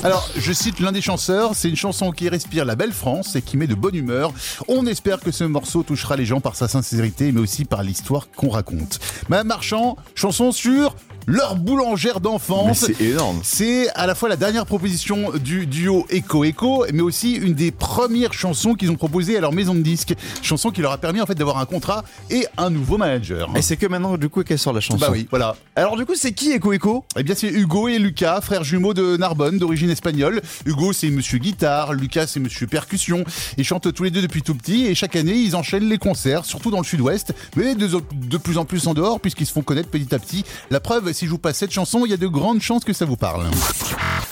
Alors, 0.03 0.29
je 0.37 0.53
cite 0.53 0.79
l'un 0.79 0.93
des 0.93 1.01
chanteurs, 1.01 1.55
c'est 1.55 1.71
une 1.71 1.77
chanson 1.77 2.11
qui 2.11 2.29
respire 2.29 2.67
la 2.67 2.77
belle 2.77 2.93
France 2.93 3.35
et 3.35 3.41
qui 3.41 3.57
met 3.57 3.67
de 3.67 3.75
bonne 3.75 3.95
humeur. 3.95 4.33
On 4.69 4.87
espère 4.87 5.21
que 5.21 5.31
ce 5.31 5.45
morceau 5.45 5.83
touchera 5.83 6.17
les 6.17 6.27
gens 6.27 6.41
par 6.41 6.55
sa 6.55 6.69
sincérité, 6.69 7.33
mais 7.33 7.41
aussi 7.41 7.65
par 7.65 7.83
l'histoire 7.83 8.29
qu'on 8.37 8.51
raconte. 8.51 8.99
Madame 9.31 9.47
Marchand, 9.47 9.97
chanson 10.15 10.53
sur 10.53 10.95
leur 11.27 11.57
boulangère 11.57 12.21
d'enfance. 12.21 12.87
c'est 12.87 13.01
énorme. 13.05 13.41
C'est 13.43 13.89
à 13.91 14.07
la 14.07 14.15
fois 14.15 14.29
la 14.29 14.37
dernière 14.37 14.65
proposition 14.65 15.33
du 15.33 15.67
duo 15.67 16.07
Echo 16.09 16.45
Echo, 16.45 16.87
mais 16.93 17.03
aussi 17.03 17.35
une 17.35 17.55
des 17.55 17.73
premières 17.73 18.33
chansons 18.33 18.75
qu'ils 18.75 18.91
ont 18.91 18.97
proposées 18.97 19.37
à 19.37 19.41
leur 19.41 19.53
maison 19.53 19.75
de 19.75 19.81
disques. 19.81 20.15
Chanson 20.43 20.71
qui 20.71 20.81
leur 20.83 20.93
a 20.93 20.99
permis 20.99 21.21
en 21.21 21.27
fait 21.27 21.35
d'avoir 21.35 21.59
un 21.59 21.67
contrat 21.67 22.05
et 22.31 22.47
un 22.57 22.71
nouveau 22.71 22.97
manager. 22.97 23.51
Et 23.57 23.63
c'est 23.63 23.77
que 23.77 23.87
maintenant, 23.87 24.17
du 24.17 24.29
coup, 24.29 24.43
qu'elle 24.45 24.59
sort 24.59 24.73
la 24.73 24.81
chanson. 24.81 24.99
Bah 24.99 25.09
oui, 25.11 25.27
voilà. 25.31 25.57
Alors, 25.75 25.97
du 25.97 26.07
coup, 26.07 26.15
c'est 26.15 26.33
qui 26.33 26.53
Echo 26.53 26.73
Echo? 26.73 27.05
Eh 27.19 27.23
bien, 27.23 27.35
c'est 27.35 27.49
Hugo 27.49 27.89
et 27.89 27.99
Lucas, 27.99 28.41
frères 28.41 28.63
jumeaux 28.63 28.95
de 28.95 29.17
Narbonne, 29.17 29.59
d'origine 29.59 29.91
espagnole. 29.91 30.41
Hugo, 30.65 30.93
c'est 30.93 31.11
monsieur 31.11 31.39
guitare, 31.39 31.93
Lucas, 31.93 32.29
c'est 32.29 32.41
monsieur 32.41 32.67
percussion. 32.67 33.25
Ils 33.59 33.65
chantent 33.65 33.93
tous 33.93 34.05
les 34.05 34.11
deux 34.11 34.23
depuis 34.23 34.43
tout 34.43 34.55
petit 34.55 34.87
et 34.87 34.95
chaque 34.95 35.17
année, 35.17 35.35
ils 35.35 35.57
enchaînent 35.57 35.89
les 35.89 35.99
concerts, 35.99 36.45
surtout 36.45 36.71
dans 36.71 36.79
le 36.79 36.85
sud-ouest, 36.85 37.35
mais 37.57 37.75
de, 37.75 37.89
de 38.13 38.37
plus 38.37 38.59
en 38.59 38.65
plus 38.65 38.87
en 38.87 38.95
dehors, 38.95 39.21
puisqu'ils 39.21 39.47
se 39.47 39.53
font 39.53 39.63
connaître 39.63 39.89
petit 39.89 40.15
à 40.15 40.19
petit. 40.19 40.45
La 40.71 40.81
preuve, 40.81 41.09
si 41.17 41.25
je 41.27 41.31
vous 41.31 41.39
passe 41.39 41.57
cette 41.57 41.73
chanson, 41.73 42.03
il 42.05 42.11
y 42.11 42.15
a 42.15 42.19
de 42.19 42.27
grandes 42.27 42.61
chances 42.61 42.85
que 42.85 42.93
ça 42.93 43.05
vous 43.07 43.17
parle. 43.17 43.47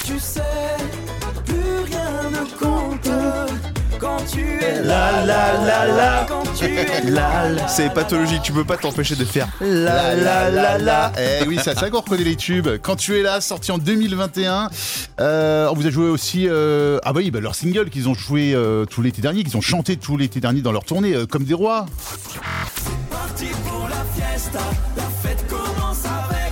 Tu 0.05 0.19
sais, 0.21 0.43
plus 1.47 1.55
rien 1.87 2.31
ne 2.31 2.59
compte 2.59 3.09
quand 3.99 4.19
tu 4.31 4.41
es 4.63 4.83
là, 4.83 5.23
La 5.25 5.25
la 5.25 5.65
la 5.65 5.87
la. 5.87 6.27
quand 6.29 6.43
tu 6.55 6.67
es 6.67 7.01
La, 7.05 7.49
la. 7.51 7.69
C'est 7.69 7.89
pathologique, 7.93 8.43
tu 8.43 8.53
peux 8.53 8.65
pas 8.65 8.77
t'empêcher 8.77 9.17
de 9.17 9.25
faire 9.25 9.49
la 9.63 10.15
la 10.15 10.51
la 10.51 10.77
la. 10.79 11.13
Eh 11.19 11.47
oui, 11.47 11.59
c'est 11.63 11.71
à 11.71 11.75
ça 11.75 11.89
qu'on 11.89 12.01
reconnaît 12.01 12.23
les 12.25 12.37
tubes. 12.37 12.69
Quand 12.83 12.97
tu 12.97 13.17
es 13.19 13.23
là, 13.23 13.41
sorti 13.41 13.73
en 13.73 13.79
2021. 13.79 14.69
Euh, 15.21 15.69
on 15.71 15.75
vous 15.75 15.87
a 15.87 15.91
joué 15.91 16.09
aussi. 16.11 16.47
euh, 16.49 16.99
ah 17.05 17.13
bah 17.15 17.21
oui, 17.23 17.31
bah, 17.31 17.41
leur 17.41 17.55
single 17.55 17.89
qu'ils 17.89 18.09
ont 18.11 18.15
joué 18.15 18.53
euh, 18.55 18.85
tout 18.85 19.01
l'été 19.01 19.23
dernier, 19.23 19.43
qu'ils 19.43 19.57
ont 19.57 19.61
chanté 19.63 19.97
tout 19.97 20.17
l'été 20.19 20.41
dernier 20.41 20.61
dans 20.61 20.73
leur 20.73 20.85
tournée, 20.85 21.15
euh, 21.15 21.25
comme 21.27 21.45
des 21.45 21.55
rois. 21.55 21.87
parti 23.11 23.47
pour 23.67 23.89
la 23.89 24.05
fiesta. 24.15 24.59
La 24.97 25.03
fête 25.23 25.47
commence 25.49 26.05
avec 26.05 26.44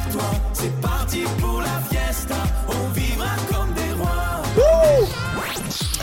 C'est 0.53 0.81
parti 0.81 1.23
pour 1.41 1.61
la 1.61 1.81
fiesta. 1.91 2.37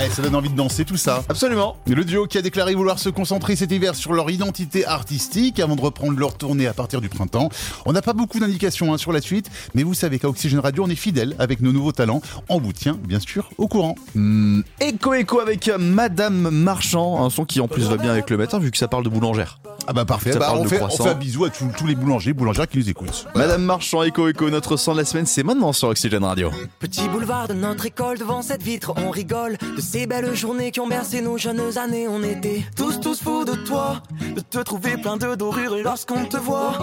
Eh, 0.01 0.09
ça 0.09 0.21
donne 0.21 0.35
envie 0.35 0.49
de 0.49 0.55
danser 0.55 0.85
tout 0.85 0.95
ça. 0.95 1.23
Absolument. 1.27 1.75
Le 1.85 2.05
duo 2.05 2.25
qui 2.25 2.37
a 2.37 2.41
déclaré 2.41 2.73
vouloir 2.73 2.99
se 2.99 3.09
concentrer 3.09 3.57
cet 3.57 3.71
hiver 3.71 3.95
sur 3.95 4.13
leur 4.13 4.29
identité 4.29 4.85
artistique 4.85 5.59
avant 5.59 5.75
de 5.75 5.81
reprendre 5.81 6.17
leur 6.17 6.35
tournée 6.37 6.67
à 6.67 6.73
partir 6.73 7.01
du 7.01 7.09
printemps. 7.09 7.49
On 7.85 7.91
n'a 7.91 8.01
pas 8.01 8.13
beaucoup 8.13 8.39
d'indications 8.39 8.93
hein, 8.93 8.97
sur 8.97 9.11
la 9.11 9.19
suite, 9.19 9.49
mais 9.75 9.83
vous 9.83 9.93
savez 9.93 10.17
qu'à 10.17 10.29
Oxygène 10.29 10.59
Radio, 10.59 10.85
on 10.85 10.89
est 10.89 10.95
fidèle 10.95 11.35
avec 11.37 11.59
nos 11.61 11.73
nouveaux 11.73 11.91
talents. 11.91 12.21
On 12.47 12.59
vous 12.59 12.71
tient 12.71 12.97
bien 13.03 13.19
sûr 13.19 13.49
au 13.57 13.67
courant. 13.67 13.95
Hmm, 14.15 14.61
Echo 14.79 15.13
Echo 15.15 15.41
avec 15.41 15.67
euh, 15.67 15.77
Madame 15.77 16.49
Marchand, 16.49 17.25
un 17.25 17.29
son 17.29 17.43
qui 17.43 17.59
en 17.59 17.67
plus 17.67 17.83
va 17.83 17.97
bien 17.97 18.11
avec 18.11 18.29
le 18.29 18.37
matin 18.37 18.57
vu 18.59 18.71
que 18.71 18.77
ça 18.77 18.87
parle 18.87 19.03
de 19.03 19.09
boulangère. 19.09 19.59
Ah 19.87 19.91
bah 19.93 20.05
parfait, 20.05 20.31
Ça 20.33 20.39
Bah, 20.39 20.45
parle 20.47 20.59
on, 20.59 20.63
de 20.63 20.69
fait, 20.69 20.75
on 20.81 20.85
croissant. 20.87 21.03
fait 21.05 21.09
un 21.09 21.15
bisou 21.15 21.43
à 21.45 21.49
tous 21.49 21.65
tous 21.77 21.87
les 21.87 21.95
boulangers, 21.95 22.31
boulangères 22.33 22.67
qui 22.69 22.77
nous 22.77 22.89
écoutent. 22.89 23.25
Madame 23.35 23.63
Marchand, 23.63 24.03
Echo 24.03 24.27
Echo, 24.29 24.49
notre 24.49 24.77
son 24.77 24.93
de 24.93 24.99
la 24.99 25.05
semaine, 25.05 25.25
c'est 25.25 25.43
maintenant 25.43 25.73
sur 25.73 25.89
Oxygène 25.89 26.23
Radio. 26.23 26.51
Petit 26.79 27.07
boulevard 27.09 27.47
de 27.49 27.53
notre 27.53 27.85
école, 27.85 28.17
devant 28.17 28.41
cette 28.41 28.63
vitre, 28.63 28.93
on 28.97 29.09
rigole 29.09 29.57
de 29.75 29.81
ces 29.91 30.05
belles 30.05 30.35
journées 30.35 30.69
qui 30.69 30.79
ont 30.79 30.87
bercé 30.87 31.19
nos 31.19 31.37
jeunes 31.37 31.77
années. 31.77 32.07
On 32.07 32.21
était 32.21 32.63
tous, 32.75 32.99
tous 32.99 33.19
fous 33.23 33.43
de 33.43 33.55
toi, 33.55 34.03
de 34.35 34.39
te 34.39 34.59
trouver 34.59 34.97
plein 34.97 35.17
de 35.17 35.33
dorures 35.33 35.77
lorsqu'on 35.83 36.25
te 36.25 36.37
voit 36.37 36.73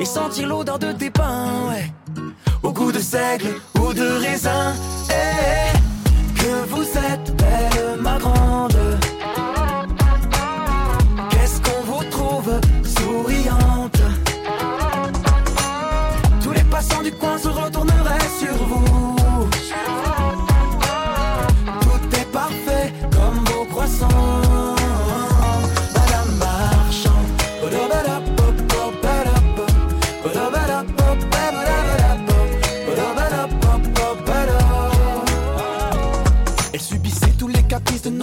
et 0.00 0.04
sentir 0.04 0.48
l'odeur 0.48 0.78
de 0.78 0.90
tes 0.90 1.10
pains, 1.10 1.68
ouais. 1.68 1.92
Au 2.64 2.72
goût 2.72 2.90
de 2.90 2.98
seigle 2.98 3.54
ou 3.80 3.92
de 3.92 4.08
raisin, 4.24 4.74
eh, 5.08 5.78
que 6.36 6.68
vous 6.68 6.82
êtes 6.82 7.36
belle, 7.36 8.00
ma 8.00 8.18
grande. 8.18 8.76
Qu'est-ce 11.30 11.60
qu'on 11.60 11.82
vous 11.84 12.04
trouve 12.10 12.60
souriante? 12.84 14.02
Tous 16.42 16.52
les 16.52 16.64
passants 16.64 17.02
du 17.02 17.12
coin 17.12 17.38
se 17.38 17.48
retourneraient 17.48 17.77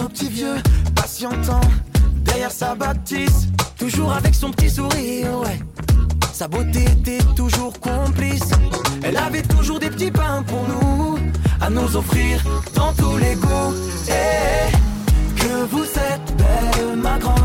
petits 0.08 0.28
vieux, 0.28 0.56
patientant 0.94 1.60
derrière 2.24 2.50
sa 2.50 2.74
bâtisse, 2.74 3.48
toujours 3.78 4.12
avec 4.12 4.34
son 4.34 4.50
petit 4.50 4.70
sourire, 4.70 5.40
ouais. 5.40 5.58
Sa 6.32 6.48
beauté 6.48 6.84
était 6.84 7.24
toujours 7.34 7.72
complice. 7.80 8.50
Elle 9.02 9.16
avait 9.16 9.42
toujours 9.42 9.78
des 9.78 9.88
petits 9.88 10.10
pains 10.10 10.42
pour 10.46 10.66
nous, 10.68 11.18
à 11.60 11.70
nous 11.70 11.96
offrir 11.96 12.44
dans 12.74 12.92
tous 12.92 13.16
les 13.16 13.34
goûts. 13.36 13.74
Et 14.08 15.40
que 15.40 15.64
vous 15.70 15.84
êtes 15.84 16.36
belle, 16.36 16.96
ma 16.96 17.18
grande. 17.18 17.35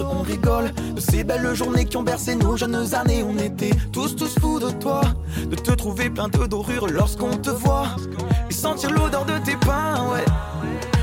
On 0.00 0.22
rigole 0.22 0.72
de 0.94 1.00
ces 1.00 1.24
belles 1.24 1.54
journées 1.54 1.84
qui 1.84 1.96
ont 1.96 2.02
bercé 2.02 2.34
nos 2.34 2.56
jeunes 2.56 2.94
années. 2.94 3.22
On 3.22 3.36
était 3.38 3.70
tous, 3.92 4.16
tous 4.16 4.38
fous 4.38 4.58
de 4.58 4.70
toi, 4.70 5.00
de 5.48 5.56
te 5.56 5.72
trouver 5.72 6.10
plein 6.10 6.28
de 6.28 6.46
dorures 6.46 6.88
lorsqu'on 6.88 7.36
te 7.36 7.50
voit 7.50 7.88
et 8.48 8.52
sentir 8.52 8.90
l'odeur 8.90 9.24
de 9.24 9.38
tes 9.44 9.56
pains, 9.56 10.08
ouais. 10.12 10.24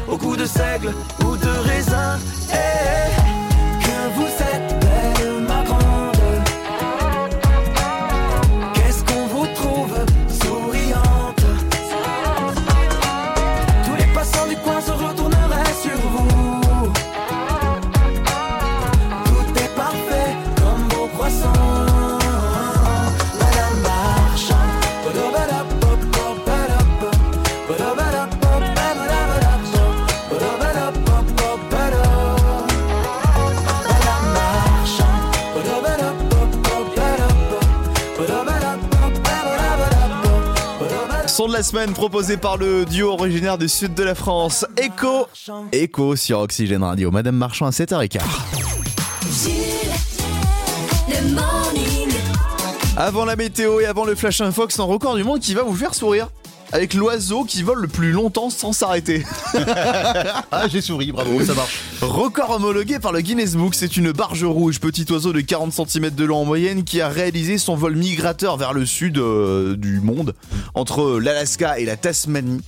Au 0.08 0.18
goût 0.18 0.36
de 0.36 0.46
seigle 0.46 0.94
ou 1.22 1.36
de 1.36 1.70
raisin, 1.70 2.18
eh, 2.52 3.17
De 41.48 41.54
la 41.54 41.64
semaine 41.64 41.94
proposé 41.94 42.36
par 42.36 42.58
le 42.58 42.84
duo 42.84 43.10
originaire 43.10 43.58
du 43.58 43.70
sud 43.70 43.94
de 43.94 44.04
la 44.04 44.16
France, 44.16 44.66
Echo. 44.76 45.28
Echo 45.72 46.18
sur 46.18 46.40
Oxygène 46.40 46.84
Radio. 46.84 47.10
Madame 47.10 47.38
Marchand 47.38 47.68
à 47.68 47.70
7h15. 47.70 48.20
Jules, 49.32 49.54
le 51.08 51.34
morning. 51.34 52.14
Avant 52.98 53.24
la 53.24 53.38
météo 53.38 53.80
et 53.80 53.86
avant 53.86 54.04
le 54.04 54.16
flash 54.16 54.42
info, 54.42 54.66
c'est 54.68 54.82
un 54.82 54.84
record 54.84 55.16
du 55.16 55.24
monde 55.24 55.40
qui 55.40 55.54
va 55.54 55.64
vous 55.64 55.76
faire 55.76 55.96
sourire. 55.96 56.28
Avec 56.78 56.94
l'oiseau 56.94 57.44
qui 57.44 57.64
vole 57.64 57.82
le 57.82 57.88
plus 57.88 58.12
longtemps 58.12 58.52
sans 58.52 58.72
s'arrêter. 58.72 59.26
Ah, 60.52 60.68
j'ai 60.68 60.82
souri, 60.82 61.12
bravo, 61.12 61.44
ça 61.44 61.54
marche. 61.54 61.82
Record 62.02 62.52
homologué 62.52 63.00
par 63.00 63.12
le 63.12 63.22
Guinness 63.22 63.56
Book, 63.56 63.76
c'est 63.76 63.98
une 63.98 64.12
barge 64.12 64.44
rouge, 64.44 64.80
petit 64.80 65.06
oiseau 65.12 65.34
de 65.34 65.42
40 65.42 65.74
cm 65.74 66.12
de 66.12 66.26
long 66.26 66.38
en 66.38 66.46
moyenne, 66.46 66.84
qui 66.84 67.02
a 67.02 67.10
réalisé 67.10 67.58
son 67.58 67.76
vol 67.76 67.96
migrateur 67.96 68.58
vers 68.58 68.74
le 68.74 68.86
sud 68.86 69.18
euh, 69.18 69.76
du 69.76 70.00
monde, 70.00 70.34
entre 70.74 71.20
l'Alaska 71.20 71.80
et 71.80 71.86
la 71.86 71.98
Tasmanie. 71.98 72.62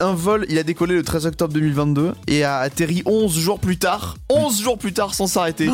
Un 0.00 0.14
vol, 0.14 0.46
il 0.48 0.58
a 0.58 0.62
décollé 0.62 0.94
le 0.94 1.02
13 1.02 1.26
octobre 1.26 1.52
2022 1.54 2.12
et 2.26 2.44
a 2.44 2.58
atterri 2.58 3.02
11 3.04 3.38
jours 3.38 3.60
plus 3.60 3.78
tard, 3.78 4.16
11 4.30 4.62
jours 4.62 4.78
plus 4.78 4.92
tard 4.92 5.14
sans 5.14 5.26
s'arrêter. 5.26 5.68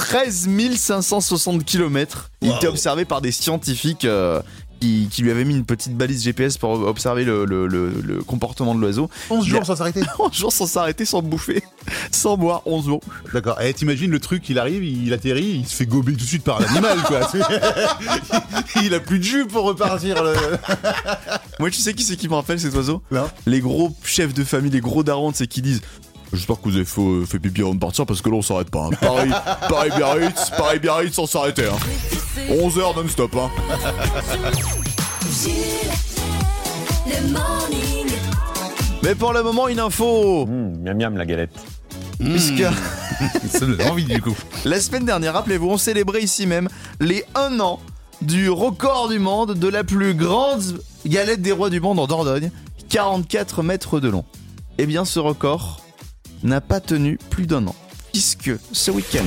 13 0.00 0.48
560 0.76 1.64
km. 1.64 2.30
Il 2.40 2.50
était 2.50 2.66
observé 2.66 3.04
par 3.04 3.20
des 3.20 3.32
scientifiques 3.32 4.06
euh, 4.06 4.40
qui, 4.80 5.08
qui 5.10 5.22
lui 5.22 5.30
avaient 5.30 5.44
mis 5.44 5.54
une 5.56 5.64
petite 5.64 5.94
balise 5.96 6.22
GPS 6.24 6.56
pour 6.58 6.70
observer 6.70 7.24
le, 7.24 7.44
le- 7.44 7.66
le- 7.66 7.90
le 8.02 8.22
comportement 8.22 8.74
de 8.74 8.80
l'oiseau. 8.80 9.10
11 9.30 9.46
Il 9.46 9.50
a- 9.52 9.56
jours 9.56 9.66
sans 9.66 9.76
s'arrêter. 9.76 10.00
11 10.18 10.32
jours 10.34 10.52
sans 10.52 10.66
s'arrêter, 10.66 11.04
sans 11.04 11.22
bouffer, 11.22 11.62
sans 12.10 12.36
boire, 12.36 12.62
11 12.66 12.84
jours. 12.86 13.00
D'accord. 13.32 13.58
Eh, 13.62 13.72
t'imagines 13.74 14.10
le 14.10 14.18
truc, 14.20 14.48
il 14.48 14.58
arrive, 14.58 14.82
il 14.82 15.12
atterrit, 15.12 15.60
il 15.62 15.66
se 15.66 15.74
fait 15.76 15.86
gober 15.86 16.12
tout 16.12 16.18
de 16.18 16.24
suite 16.24 16.44
par 16.44 16.60
l'animal, 16.60 16.98
quoi. 17.06 17.20
Il 18.82 18.94
a 18.94 19.00
plus 19.00 19.18
de 19.18 19.24
jus 19.24 19.46
pour 19.46 19.64
repartir. 19.64 20.22
le- 20.22 20.34
Moi, 21.58 21.70
tu 21.70 21.78
sais 21.80 21.92
qui 21.94 22.02
c'est 22.04 22.16
qui 22.16 22.28
me 22.28 22.34
rappelle 22.34 22.58
cet 22.60 22.74
oiseau? 22.74 23.02
Non. 23.10 23.28
Les 23.46 23.60
gros 23.60 23.94
chefs 24.04 24.32
de 24.34 24.44
famille, 24.44 24.70
les 24.70 24.80
gros 24.80 25.02
darons, 25.02 25.32
c'est 25.34 25.46
qui 25.46 25.60
disent 25.62 25.82
J'espère 26.32 26.56
que 26.60 26.68
vous 26.68 26.76
avez 26.76 26.84
fait, 26.84 27.00
euh, 27.00 27.24
fait 27.26 27.38
pipi 27.40 27.60
avant 27.62 27.74
de 27.74 27.80
partir 27.80 28.06
parce 28.06 28.22
que 28.22 28.28
là 28.28 28.36
on 28.36 28.42
s'arrête 28.42 28.70
pas. 28.70 28.86
hein. 28.86 28.90
Pareil, 29.00 29.30
pareil 29.68 29.92
Biarritz, 29.96 30.50
pareil 30.56 30.78
Biarritz 30.78 31.14
sans 31.14 31.26
s'arrêter. 31.26 31.64
Hein. 31.66 31.76
11 32.50 32.78
heures 32.78 32.96
non-stop. 32.96 33.34
Hein. 33.36 33.50
Mais 39.02 39.14
pour 39.14 39.32
le 39.32 39.42
moment, 39.42 39.68
une 39.68 39.80
info. 39.80 40.46
miam 40.46 40.96
miam 40.96 41.16
la 41.16 41.24
galette. 41.26 41.50
Puisque 42.18 42.62
Ça 43.48 43.66
me 43.66 43.76
donne 43.76 43.88
envie, 43.88 44.04
du 44.04 44.20
coup. 44.20 44.36
la 44.64 44.80
semaine 44.80 45.04
dernière, 45.04 45.32
rappelez-vous, 45.34 45.68
on 45.68 45.78
célébrait 45.78 46.22
ici 46.22 46.46
même 46.46 46.68
les 47.00 47.24
1 47.34 47.60
an 47.60 47.80
du 48.22 48.50
record 48.50 49.08
du 49.08 49.18
monde 49.18 49.54
de 49.54 49.68
la 49.68 49.84
plus 49.84 50.14
grande 50.14 50.62
galette 51.06 51.40
des 51.42 51.52
rois 51.52 51.70
du 51.70 51.80
monde 51.80 51.98
en 51.98 52.06
Dordogne, 52.06 52.50
44 52.90 53.62
mètres 53.62 54.00
de 54.00 54.08
long. 54.08 54.24
Eh 54.78 54.86
bien, 54.86 55.04
ce 55.06 55.18
record 55.18 55.80
n'a 56.42 56.60
pas 56.60 56.80
tenu 56.80 57.18
plus 57.30 57.46
d'un 57.46 57.66
an, 57.66 57.74
puisque 58.12 58.52
ce 58.72 58.90
week-end, 58.90 59.24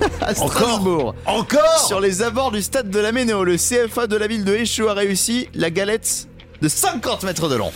à 0.20 0.34
Strasbourg, 0.34 1.14
Encore 1.26 1.86
sur 1.86 2.00
les 2.00 2.22
abords 2.22 2.50
du 2.50 2.62
stade 2.62 2.90
de 2.90 2.98
la 2.98 3.12
Ménéo, 3.12 3.44
le 3.44 3.56
CFA 3.56 4.06
de 4.06 4.16
la 4.16 4.26
ville 4.26 4.44
de 4.44 4.54
Échou 4.54 4.88
a 4.88 4.94
réussi 4.94 5.48
la 5.54 5.70
galette 5.70 6.28
de 6.60 6.68
50 6.68 7.22
mètres 7.24 7.48
de 7.48 7.54
long. 7.56 7.72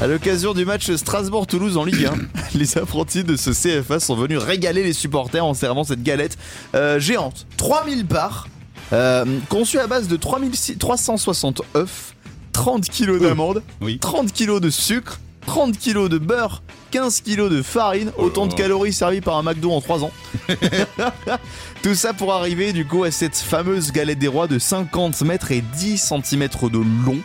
À 0.00 0.06
l'occasion 0.06 0.52
du 0.52 0.66
match 0.66 0.90
Strasbourg-Toulouse 0.90 1.78
en 1.78 1.84
Ligue 1.84 2.04
1, 2.04 2.14
les 2.58 2.76
apprentis 2.76 3.24
de 3.24 3.34
ce 3.36 3.50
CFA 3.50 3.98
sont 3.98 4.14
venus 4.14 4.38
régaler 4.38 4.82
les 4.82 4.92
supporters 4.92 5.44
en 5.44 5.54
servant 5.54 5.84
cette 5.84 6.02
galette 6.02 6.36
euh, 6.74 6.98
géante. 7.00 7.46
3000 7.56 8.04
parts, 8.06 8.46
euh, 8.92 9.24
conçue 9.48 9.78
à 9.78 9.86
base 9.86 10.08
de 10.08 10.16
3600 10.16 10.74
360 10.78 11.62
œufs, 11.76 12.14
30 12.52 12.88
kilos 12.90 13.22
d'amandes, 13.22 13.62
Oui. 13.80 13.98
30 13.98 14.32
kilos 14.32 14.60
de 14.60 14.68
sucre, 14.68 15.18
30 15.46 15.78
kilos 15.78 16.10
de 16.10 16.18
beurre, 16.18 16.62
15 16.90 17.20
kilos 17.20 17.50
de 17.50 17.62
farine, 17.62 18.12
autant 18.18 18.46
de 18.46 18.54
calories 18.54 18.92
servies 18.92 19.20
par 19.20 19.36
un 19.36 19.42
McDo 19.42 19.70
en 19.72 19.80
3 19.80 20.04
ans. 20.04 20.10
Tout 21.82 21.94
ça 21.94 22.12
pour 22.12 22.32
arriver 22.32 22.72
du 22.72 22.86
coup 22.86 23.04
à 23.04 23.10
cette 23.10 23.36
fameuse 23.36 23.92
galette 23.92 24.18
des 24.18 24.28
rois 24.28 24.48
de 24.48 24.58
50 24.58 25.22
mètres 25.22 25.52
et 25.52 25.62
10 25.62 25.98
cm 25.98 26.48
de 26.70 26.78
long 26.78 27.20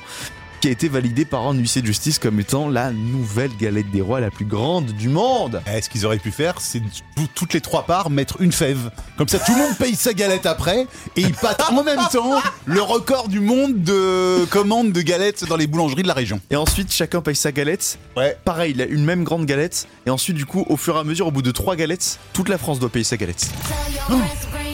qui 0.61 0.67
a 0.67 0.71
été 0.71 0.87
validée 0.89 1.25
par 1.25 1.47
un 1.47 1.55
huissier 1.55 1.81
de 1.81 1.87
justice 1.87 2.19
comme 2.19 2.39
étant 2.39 2.69
la 2.69 2.91
nouvelle 2.91 3.49
galette 3.59 3.89
des 3.89 4.01
rois 4.01 4.19
la 4.19 4.29
plus 4.29 4.45
grande 4.45 4.85
du 4.93 5.09
monde. 5.09 5.59
Eh, 5.75 5.81
ce 5.81 5.89
qu'ils 5.89 6.05
auraient 6.05 6.19
pu 6.19 6.31
faire, 6.31 6.61
c'est 6.61 6.79
tout- 7.15 7.27
toutes 7.33 7.53
les 7.53 7.61
trois 7.61 7.83
parts 7.83 8.11
mettre 8.11 8.39
une 8.41 8.51
fève. 8.51 8.91
Comme 9.17 9.27
ça, 9.27 9.39
tout 9.39 9.53
le 9.53 9.57
monde 9.57 9.75
paye 9.77 9.95
sa 9.95 10.13
galette 10.13 10.45
après 10.45 10.85
et 11.15 11.21
ils 11.21 11.33
battent 11.41 11.63
en 11.71 11.83
même 11.83 11.99
temps 12.11 12.39
le 12.65 12.81
record 12.81 13.27
du 13.27 13.39
monde 13.39 13.81
de 13.81 14.45
commandes 14.51 14.91
de 14.91 15.01
galettes 15.01 15.45
dans 15.45 15.57
les 15.57 15.65
boulangeries 15.65 16.03
de 16.03 16.07
la 16.07 16.13
région. 16.13 16.39
Et 16.51 16.55
ensuite 16.55 16.93
chacun 16.93 17.21
paye 17.21 17.35
sa 17.35 17.51
galette. 17.51 17.97
Ouais. 18.15 18.37
Pareil, 18.45 18.73
il 18.75 18.81
a 18.83 18.85
une 18.85 19.03
même 19.03 19.23
grande 19.23 19.47
galette. 19.47 19.87
Et 20.05 20.11
ensuite 20.11 20.37
du 20.37 20.45
coup 20.45 20.63
au 20.69 20.77
fur 20.77 20.95
et 20.95 20.99
à 20.99 21.03
mesure 21.03 21.25
au 21.25 21.31
bout 21.31 21.41
de 21.41 21.51
trois 21.51 21.75
galettes, 21.75 22.19
toute 22.33 22.49
la 22.49 22.59
France 22.59 22.79
doit 22.79 22.89
payer 22.89 23.03
sa 23.03 23.17
galette. 23.17 23.49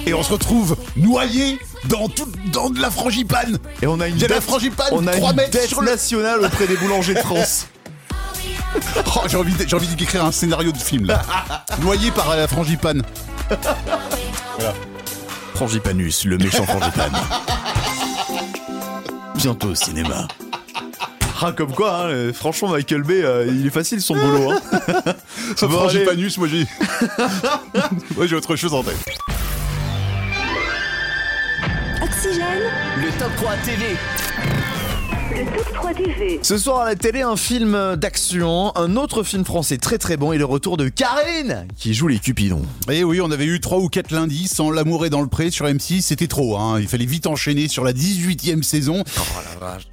Et 0.05 0.13
on 0.13 0.23
se 0.23 0.31
retrouve 0.33 0.75
noyé 0.97 1.57
dans, 1.85 2.07
tout, 2.09 2.27
dans 2.51 2.69
de 2.69 2.79
la 2.81 2.89
frangipane. 2.91 3.57
Et 3.81 3.87
on 3.87 3.99
a 3.99 4.07
une 4.07 4.17
de 4.17 4.25
la 4.27 4.41
frangipane, 4.41 4.87
on 4.91 5.07
a 5.07 5.11
3 5.13 5.31
une 5.31 5.35
dette 5.37 5.67
sur 5.67 5.81
le- 5.81 5.91
nationale 5.91 6.41
auprès 6.43 6.67
des 6.67 6.75
boulangers 6.77 7.13
de 7.13 7.19
France. 7.19 7.67
Oh, 9.15 9.21
j'ai 9.27 9.37
envie, 9.37 9.53
de- 9.53 9.65
j'ai 9.67 9.75
envie 9.75 9.87
d'écrire 9.95 10.23
un 10.25 10.31
scénario 10.31 10.71
de 10.71 10.77
film 10.77 11.05
là. 11.05 11.21
Noyé 11.81 12.11
par 12.11 12.35
la 12.35 12.47
frangipane. 12.47 13.01
Frangipanus, 15.55 16.25
le 16.25 16.37
méchant 16.37 16.65
frangipane. 16.65 17.13
Bientôt 19.35 19.69
au 19.69 19.75
cinéma. 19.75 20.27
Ah, 21.41 21.51
comme 21.53 21.73
quoi, 21.73 22.01
hein, 22.01 22.07
euh, 22.09 22.33
franchement, 22.33 22.69
Michael 22.69 23.03
Bay, 23.03 23.23
euh, 23.23 23.45
il 23.47 23.65
est 23.65 23.69
facile 23.71 24.01
son 24.01 24.15
boulot. 24.15 24.51
Hein. 24.51 24.59
Sauf 25.55 25.71
Bon, 25.71 25.87
allez. 25.87 26.03
frangipanus, 26.03 26.37
moi 26.37 26.47
j'ai. 26.47 26.65
moi 28.15 28.27
j'ai 28.27 28.35
autre 28.35 28.55
chose 28.55 28.73
en 28.73 28.83
tête. 28.83 28.97
3 33.37 33.55
TV. 33.61 34.26
Ce 36.41 36.57
soir 36.57 36.81
à 36.81 36.85
la 36.85 36.95
télé, 36.95 37.21
un 37.21 37.35
film 37.35 37.95
d'action, 37.95 38.75
un 38.75 38.95
autre 38.95 39.23
film 39.23 39.45
français 39.45 39.77
très 39.77 39.97
très 39.97 40.17
bon 40.17 40.31
et 40.31 40.37
le 40.37 40.45
retour 40.45 40.75
de 40.77 40.89
Karine 40.89 41.67
qui 41.77 41.93
joue 41.93 42.07
les 42.07 42.19
Cupidons. 42.19 42.63
Et 42.89 43.03
oui, 43.03 43.21
on 43.21 43.29
avait 43.31 43.45
eu 43.45 43.59
3 43.59 43.77
ou 43.79 43.87
4 43.89 44.11
lundis 44.11 44.47
sans 44.47 44.71
l'amour 44.71 45.05
est 45.05 45.09
dans 45.09 45.21
le 45.21 45.27
pré 45.27 45.51
sur 45.51 45.65
M6, 45.65 46.01
c'était 46.01 46.27
trop, 46.27 46.57
hein. 46.57 46.79
il 46.79 46.87
fallait 46.87 47.05
vite 47.05 47.27
enchaîner 47.27 47.67
sur 47.67 47.83
la 47.83 47.93
18e 47.93 48.63
saison. 48.63 49.03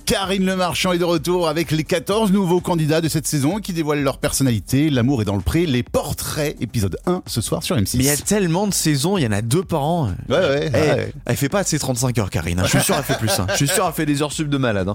Karine 0.07 0.45
Le 0.47 0.57
Marchand 0.57 0.93
est 0.93 0.99
de 0.99 1.05
retour 1.05 1.49
avec 1.49 1.71
les 1.71 1.85
14 1.85 2.33
nouveaux 2.33 2.61
candidats 2.61 3.01
de 3.01 3.09
cette 3.09 3.27
saison 3.27 3.59
qui 3.59 3.73
dévoilent 3.73 4.03
leur 4.03 4.19
personnalité, 4.19 4.91
l'amour 4.91 5.23
est 5.23 5.27
dans 5.27 5.37
le 5.37 5.43
pré, 5.43 5.67
les 5.67 5.83
portraits, 5.83 6.57
épisode 6.61 6.99
1 7.07 7.23
ce 7.27 7.41
soir 7.41 7.63
sur 7.63 7.77
M6. 7.77 7.97
Mais 7.97 8.05
il 8.05 8.07
y 8.07 8.11
a 8.11 8.17
tellement 8.17 8.67
de 8.67 8.75
saisons, 8.75 9.19
il 9.19 9.25
y 9.25 9.27
en 9.27 9.33
a 9.33 9.43
deux 9.43 9.65
par 9.65 9.83
an. 9.83 10.11
Ouais, 10.29 10.37
ouais, 10.39 10.71
Eh. 10.75 11.13
Elle 11.27 11.37
fait 11.37 11.49
pas 11.49 11.65
ses 11.65 11.79
35 11.79 12.19
heures, 12.19 12.31
Karine. 12.31 12.61
hein. 12.61 12.65
Je 12.65 12.71
suis 12.79 12.81
sûr, 12.83 12.95
elle 12.97 13.05
fait 13.05 13.19
plus. 13.19 13.31
hein. 13.39 13.47
Je 13.51 13.57
suis 13.57 13.69
sûr, 13.69 13.85
elle 13.87 13.93
fait 13.95 14.07
des 14.07 14.23
heures 14.23 14.33
sub 14.33 14.49
de 14.49 14.59
malade. 14.59 14.89
hein. 14.89 14.95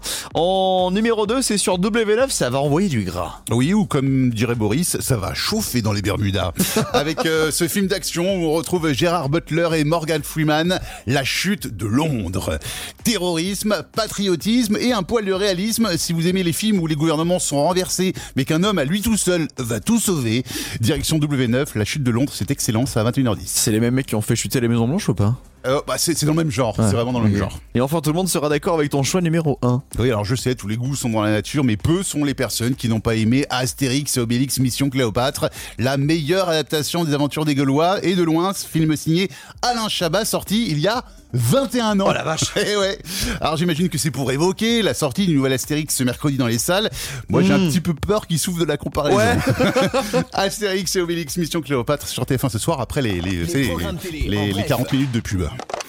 En 0.80 0.92
numéro 0.92 1.28
2, 1.28 1.42
c'est 1.42 1.58
sur 1.58 1.78
W9, 1.78 2.30
ça 2.30 2.50
va 2.50 2.60
envoyer 2.60 2.88
du 2.88 3.04
gras. 3.04 3.42
Oui, 3.52 3.74
ou 3.74 3.86
comme 3.86 4.30
dirait 4.30 4.56
Boris, 4.56 4.98
ça 5.02 5.18
va 5.18 5.34
chauffer 5.34 5.82
dans 5.82 5.92
les 5.92 6.02
Bermudas. 6.02 6.54
Avec 6.94 7.26
euh, 7.26 7.52
ce 7.52 7.68
film 7.68 7.88
d'action 7.88 8.24
où 8.24 8.46
on 8.48 8.54
retrouve 8.54 8.94
Gérard 8.94 9.28
Butler 9.28 9.68
et 9.76 9.84
Morgan 9.84 10.24
Freeman, 10.24 10.80
La 11.06 11.26
chute 11.26 11.68
de 11.76 11.86
Londres. 11.86 12.60
Terrorisme, 13.04 13.84
patriotisme 13.94 14.78
et 14.78 14.94
un 14.94 15.04
poil 15.04 15.26
de 15.26 15.34
réalisme. 15.34 15.98
Si 15.98 16.14
vous 16.14 16.28
aimez 16.28 16.44
les 16.44 16.54
films 16.54 16.80
où 16.80 16.88
les 16.88 16.96
gouvernements 16.96 17.40
sont 17.40 17.62
renversés, 17.62 18.14
mais 18.38 18.46
qu'un 18.46 18.64
homme 18.64 18.80
à 18.80 18.86
lui 18.86 19.02
tout 19.02 19.18
seul 19.18 19.50
va 19.58 19.82
tout 19.82 20.00
sauver, 20.00 20.46
direction 20.80 21.20
W9, 21.20 21.78
La 21.78 21.84
chute 21.84 22.04
de 22.04 22.12
Londres, 22.12 22.32
c'est 22.34 22.52
excellent, 22.52 22.86
c'est 22.86 23.02
à 23.02 23.04
21h10. 23.04 23.42
C'est 23.48 23.72
les 23.72 23.82
mêmes 23.82 23.96
mecs 23.96 24.08
qui 24.08 24.16
ont 24.16 24.22
fait 24.22 24.38
chuter 24.38 24.62
les 24.62 24.70
Maisons 24.70 24.88
Blanches 24.88 25.10
ou 25.10 25.14
pas? 25.14 25.36
Euh, 25.66 25.82
bah, 25.88 25.96
c'est 25.98 26.18
c'est 26.18 26.26
dans 26.26 26.32
le 26.34 26.38
même 26.38 26.52
genre, 26.52 26.76
c'est 26.76 26.96
vraiment 26.96 27.12
dans 27.14 27.20
le 27.20 27.30
même 27.30 27.38
genre. 27.38 27.60
Et 27.76 27.82
enfin, 27.82 28.00
tout 28.02 28.10
le 28.12 28.16
monde 28.16 28.30
sera 28.30 28.48
d'accord 28.50 28.76
avec 28.76 28.90
ton 28.92 29.04
choix 29.04 29.22
numéro 29.22 29.60
1. 29.62 29.82
Oui, 30.00 30.08
alors 30.10 30.24
je 30.26 30.36
sais, 30.36 30.56
tous 30.56 30.68
les 30.68 30.78
goûts 30.78 30.96
sont 30.96 31.10
dans 31.10 31.22
la 31.22 31.32
nature, 31.32 31.64
mais 31.64 31.76
peu 31.78 32.02
sont 32.04 32.24
les 32.24 32.34
personnes 32.34 32.76
qui 32.76 32.88
n'ont 32.90 33.00
pas 33.02 33.16
aimé 33.16 33.46
Astérix 33.50 34.16
et 34.18 34.20
Obélix 34.20 34.60
Mission 34.60 34.90
Cléopâtre, 34.90 35.50
la 35.78 35.98
meilleure 35.98 36.50
adaptation 36.50 37.04
des 37.04 37.14
aventures 37.14 37.46
des 37.46 37.56
Gaulois, 37.56 38.04
et 38.04 38.16
de 38.16 38.24
loin, 38.24 38.54
ce 38.54 38.66
film 38.66 38.96
signé 38.96 39.30
Alain 39.62 39.90
Chabat, 39.90 40.26
sorti 40.26 40.68
il 40.70 40.80
y 40.80 40.88
a 40.88 41.04
21 41.34 42.00
ans. 42.00 42.06
Oh 42.10 42.14
la 42.14 42.24
vache. 42.24 42.42
Eh 42.56 42.76
ouais. 42.76 42.98
Alors 43.40 43.56
j'imagine 43.56 43.88
que 43.90 43.98
c'est 44.00 44.10
pour 44.12 44.32
évoquer 44.32 44.82
la 44.82 44.94
sortie 44.96 45.28
du 45.28 45.36
nouvel 45.36 45.54
Astérix 45.54 45.96
ce 45.96 46.04
mercredi 46.04 46.38
dans 46.38 46.48
les 46.48 46.58
salles. 46.58 46.90
Moi 47.30 47.44
j'ai 47.44 47.54
un 47.54 47.60
petit 47.68 47.82
peu 47.82 47.94
peur 47.94 48.26
qu'il 48.26 48.40
souffre 48.40 48.60
de 48.60 48.66
la 48.66 48.78
comparaison. 48.78 49.18
Ouais. 49.18 49.38
Astérix 50.34 50.96
et 50.96 51.02
Obélix 51.02 51.38
Mission 51.38 51.62
Cléopâtre 51.62 52.08
sur 52.08 52.24
TF1 52.24 52.50
ce 52.50 52.58
soir 52.58 52.82
après 52.82 53.02
les, 53.04 53.22
les, 53.22 53.44
les- 53.46 54.28
les 54.28 54.52
bref. 54.54 54.68
40 54.68 54.92
minutes 54.94 55.12
de 55.12 55.20
pub. 55.20 55.44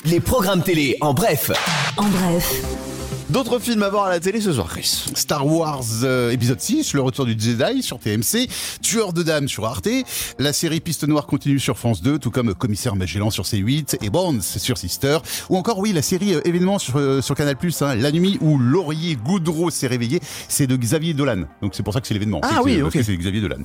Les 0.05 0.21
programmes 0.21 0.63
télé 0.63 0.97
en 1.01 1.15
bref. 1.15 1.51
en 1.97 2.05
bref, 2.05 2.55
D'autres 3.31 3.61
films 3.61 3.83
à 3.85 3.89
voir 3.91 4.07
à 4.07 4.11
la 4.11 4.19
télé 4.19 4.41
ce 4.41 4.53
soir, 4.53 4.67
Chris. 4.69 5.05
Star 5.15 5.47
Wars 5.47 5.85
euh, 6.03 6.33
épisode 6.33 6.61
6, 6.61 6.95
le 6.95 7.01
retour 7.01 7.27
du 7.27 7.37
Jedi 7.39 7.81
sur 7.81 8.01
TMC, 8.01 8.49
Tueur 8.83 9.13
de 9.13 9.23
dames 9.23 9.47
sur 9.47 9.67
Arte, 9.67 9.89
la 10.41 10.53
série 10.53 10.81
Piste 10.81 11.07
Noire 11.07 11.27
continue 11.27 11.61
sur 11.61 11.79
France 11.79 12.03
2, 12.03 12.19
tout 12.19 12.33
comme 12.33 12.55
Commissaire 12.55 12.97
Magellan 12.97 13.31
sur 13.31 13.45
C8 13.45 13.99
et 14.03 14.11
Bonds 14.11 14.41
sur 14.41 14.77
Sister, 14.79 15.19
ou 15.49 15.57
encore 15.57 15.79
oui 15.79 15.93
la 15.93 16.03
série 16.03 16.35
euh, 16.35 16.41
événement 16.45 16.81
sur, 16.81 16.97
euh, 16.97 17.21
sur 17.23 17.37
Canal+, 17.37 17.55
hein, 17.83 17.95
la 17.95 18.11
nuit 18.11 18.37
où 18.41 18.59
Laurier 18.59 19.15
Goudreau 19.15 19.71
s'est 19.71 19.87
réveillé, 19.87 20.19
c'est 20.49 20.67
de 20.67 20.75
Xavier 20.75 21.15
Dolan, 21.15 21.45
donc 21.63 21.77
c'est 21.77 21.85
pour 21.85 21.93
ça 21.95 22.01
que 22.01 22.09
c'est 22.09 22.15
l'événement. 22.15 22.41
Ah 22.43 22.61
oui, 22.65 22.77
c'est- 22.77 22.83
parce 22.83 22.97
ok. 22.97 23.03
c'est 23.05 23.17
Xavier 23.17 23.43
Dolan. 23.43 23.59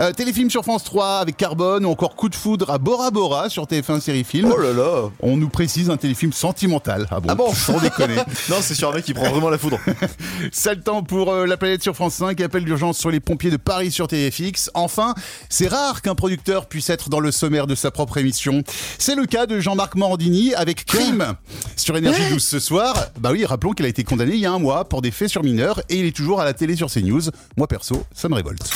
Euh, 0.00 0.12
téléfilm 0.12 0.48
sur 0.50 0.62
France 0.62 0.84
3 0.84 1.18
avec 1.18 1.36
Carbone, 1.36 1.84
ou 1.84 1.90
encore 1.90 2.14
Coup 2.16 2.30
de 2.30 2.34
foudre 2.36 2.70
à 2.70 2.78
Bora 2.78 3.10
Bora 3.10 3.50
sur 3.50 3.64
TF1 3.66 4.00
série 4.00 4.24
film. 4.24 4.50
Oh 4.54 4.58
là 4.58 4.72
là 4.72 5.10
On 5.20 5.36
nous 5.36 5.48
précise 5.50 5.90
un 5.90 5.98
téléfilm 5.98 6.32
sentimental. 6.32 7.06
Ah 7.10 7.20
bon, 7.20 7.28
Ah 7.30 7.34
bon 7.34 7.52
Sans 7.52 7.78
déconner. 7.80 8.16
Non, 8.48 8.56
c'est 8.60 8.74
sur 8.74 8.90
un 8.90 8.94
mec 8.94 9.09
qui 9.10 9.14
prend 9.14 9.28
vraiment 9.28 9.50
la 9.50 9.58
foudre. 9.58 9.80
Sale 10.52 10.82
temps 10.82 11.02
pour 11.02 11.32
euh, 11.32 11.44
la 11.44 11.56
planète 11.56 11.82
sur 11.82 11.96
France 11.96 12.14
5, 12.14 12.40
appel 12.40 12.64
d'urgence 12.64 12.96
sur 12.96 13.10
les 13.10 13.18
pompiers 13.18 13.50
de 13.50 13.56
Paris 13.56 13.90
sur 13.90 14.06
TFX. 14.06 14.70
Enfin, 14.74 15.14
c'est 15.48 15.66
rare 15.66 16.00
qu'un 16.00 16.14
producteur 16.14 16.66
puisse 16.66 16.90
être 16.90 17.10
dans 17.10 17.18
le 17.18 17.32
sommaire 17.32 17.66
de 17.66 17.74
sa 17.74 17.90
propre 17.90 18.18
émission. 18.18 18.62
C'est 18.98 19.16
le 19.16 19.26
cas 19.26 19.46
de 19.46 19.58
Jean-Marc 19.58 19.96
Morandini 19.96 20.54
avec 20.54 20.84
Crime 20.84 21.34
sur 21.74 21.96
Énergie 21.96 22.22
12 22.30 22.42
ce 22.42 22.60
soir. 22.60 22.94
Bah 23.18 23.30
oui, 23.32 23.44
rappelons 23.44 23.72
qu'il 23.72 23.84
a 23.84 23.88
été 23.88 24.04
condamné 24.04 24.34
il 24.34 24.40
y 24.40 24.46
a 24.46 24.52
un 24.52 24.60
mois 24.60 24.88
pour 24.88 25.02
des 25.02 25.10
faits 25.10 25.28
sur 25.28 25.42
mineurs 25.42 25.80
et 25.88 25.96
il 25.96 26.06
est 26.06 26.14
toujours 26.14 26.40
à 26.40 26.44
la 26.44 26.54
télé 26.54 26.76
sur 26.76 26.88
CNews. 26.88 27.22
Moi 27.56 27.66
perso, 27.66 28.04
ça 28.14 28.28
me 28.28 28.36
révolte. 28.36 28.70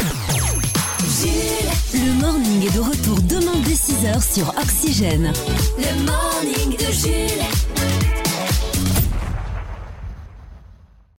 Le 1.94 2.20
morning 2.20 2.66
est 2.66 2.74
de 2.74 2.80
retour 2.80 3.20
demain 3.22 3.60
dès 3.64 3.74
6h 3.74 4.34
sur 4.34 4.48
Oxygène. 4.60 5.32
Le 5.78 6.04
morning 6.04 6.76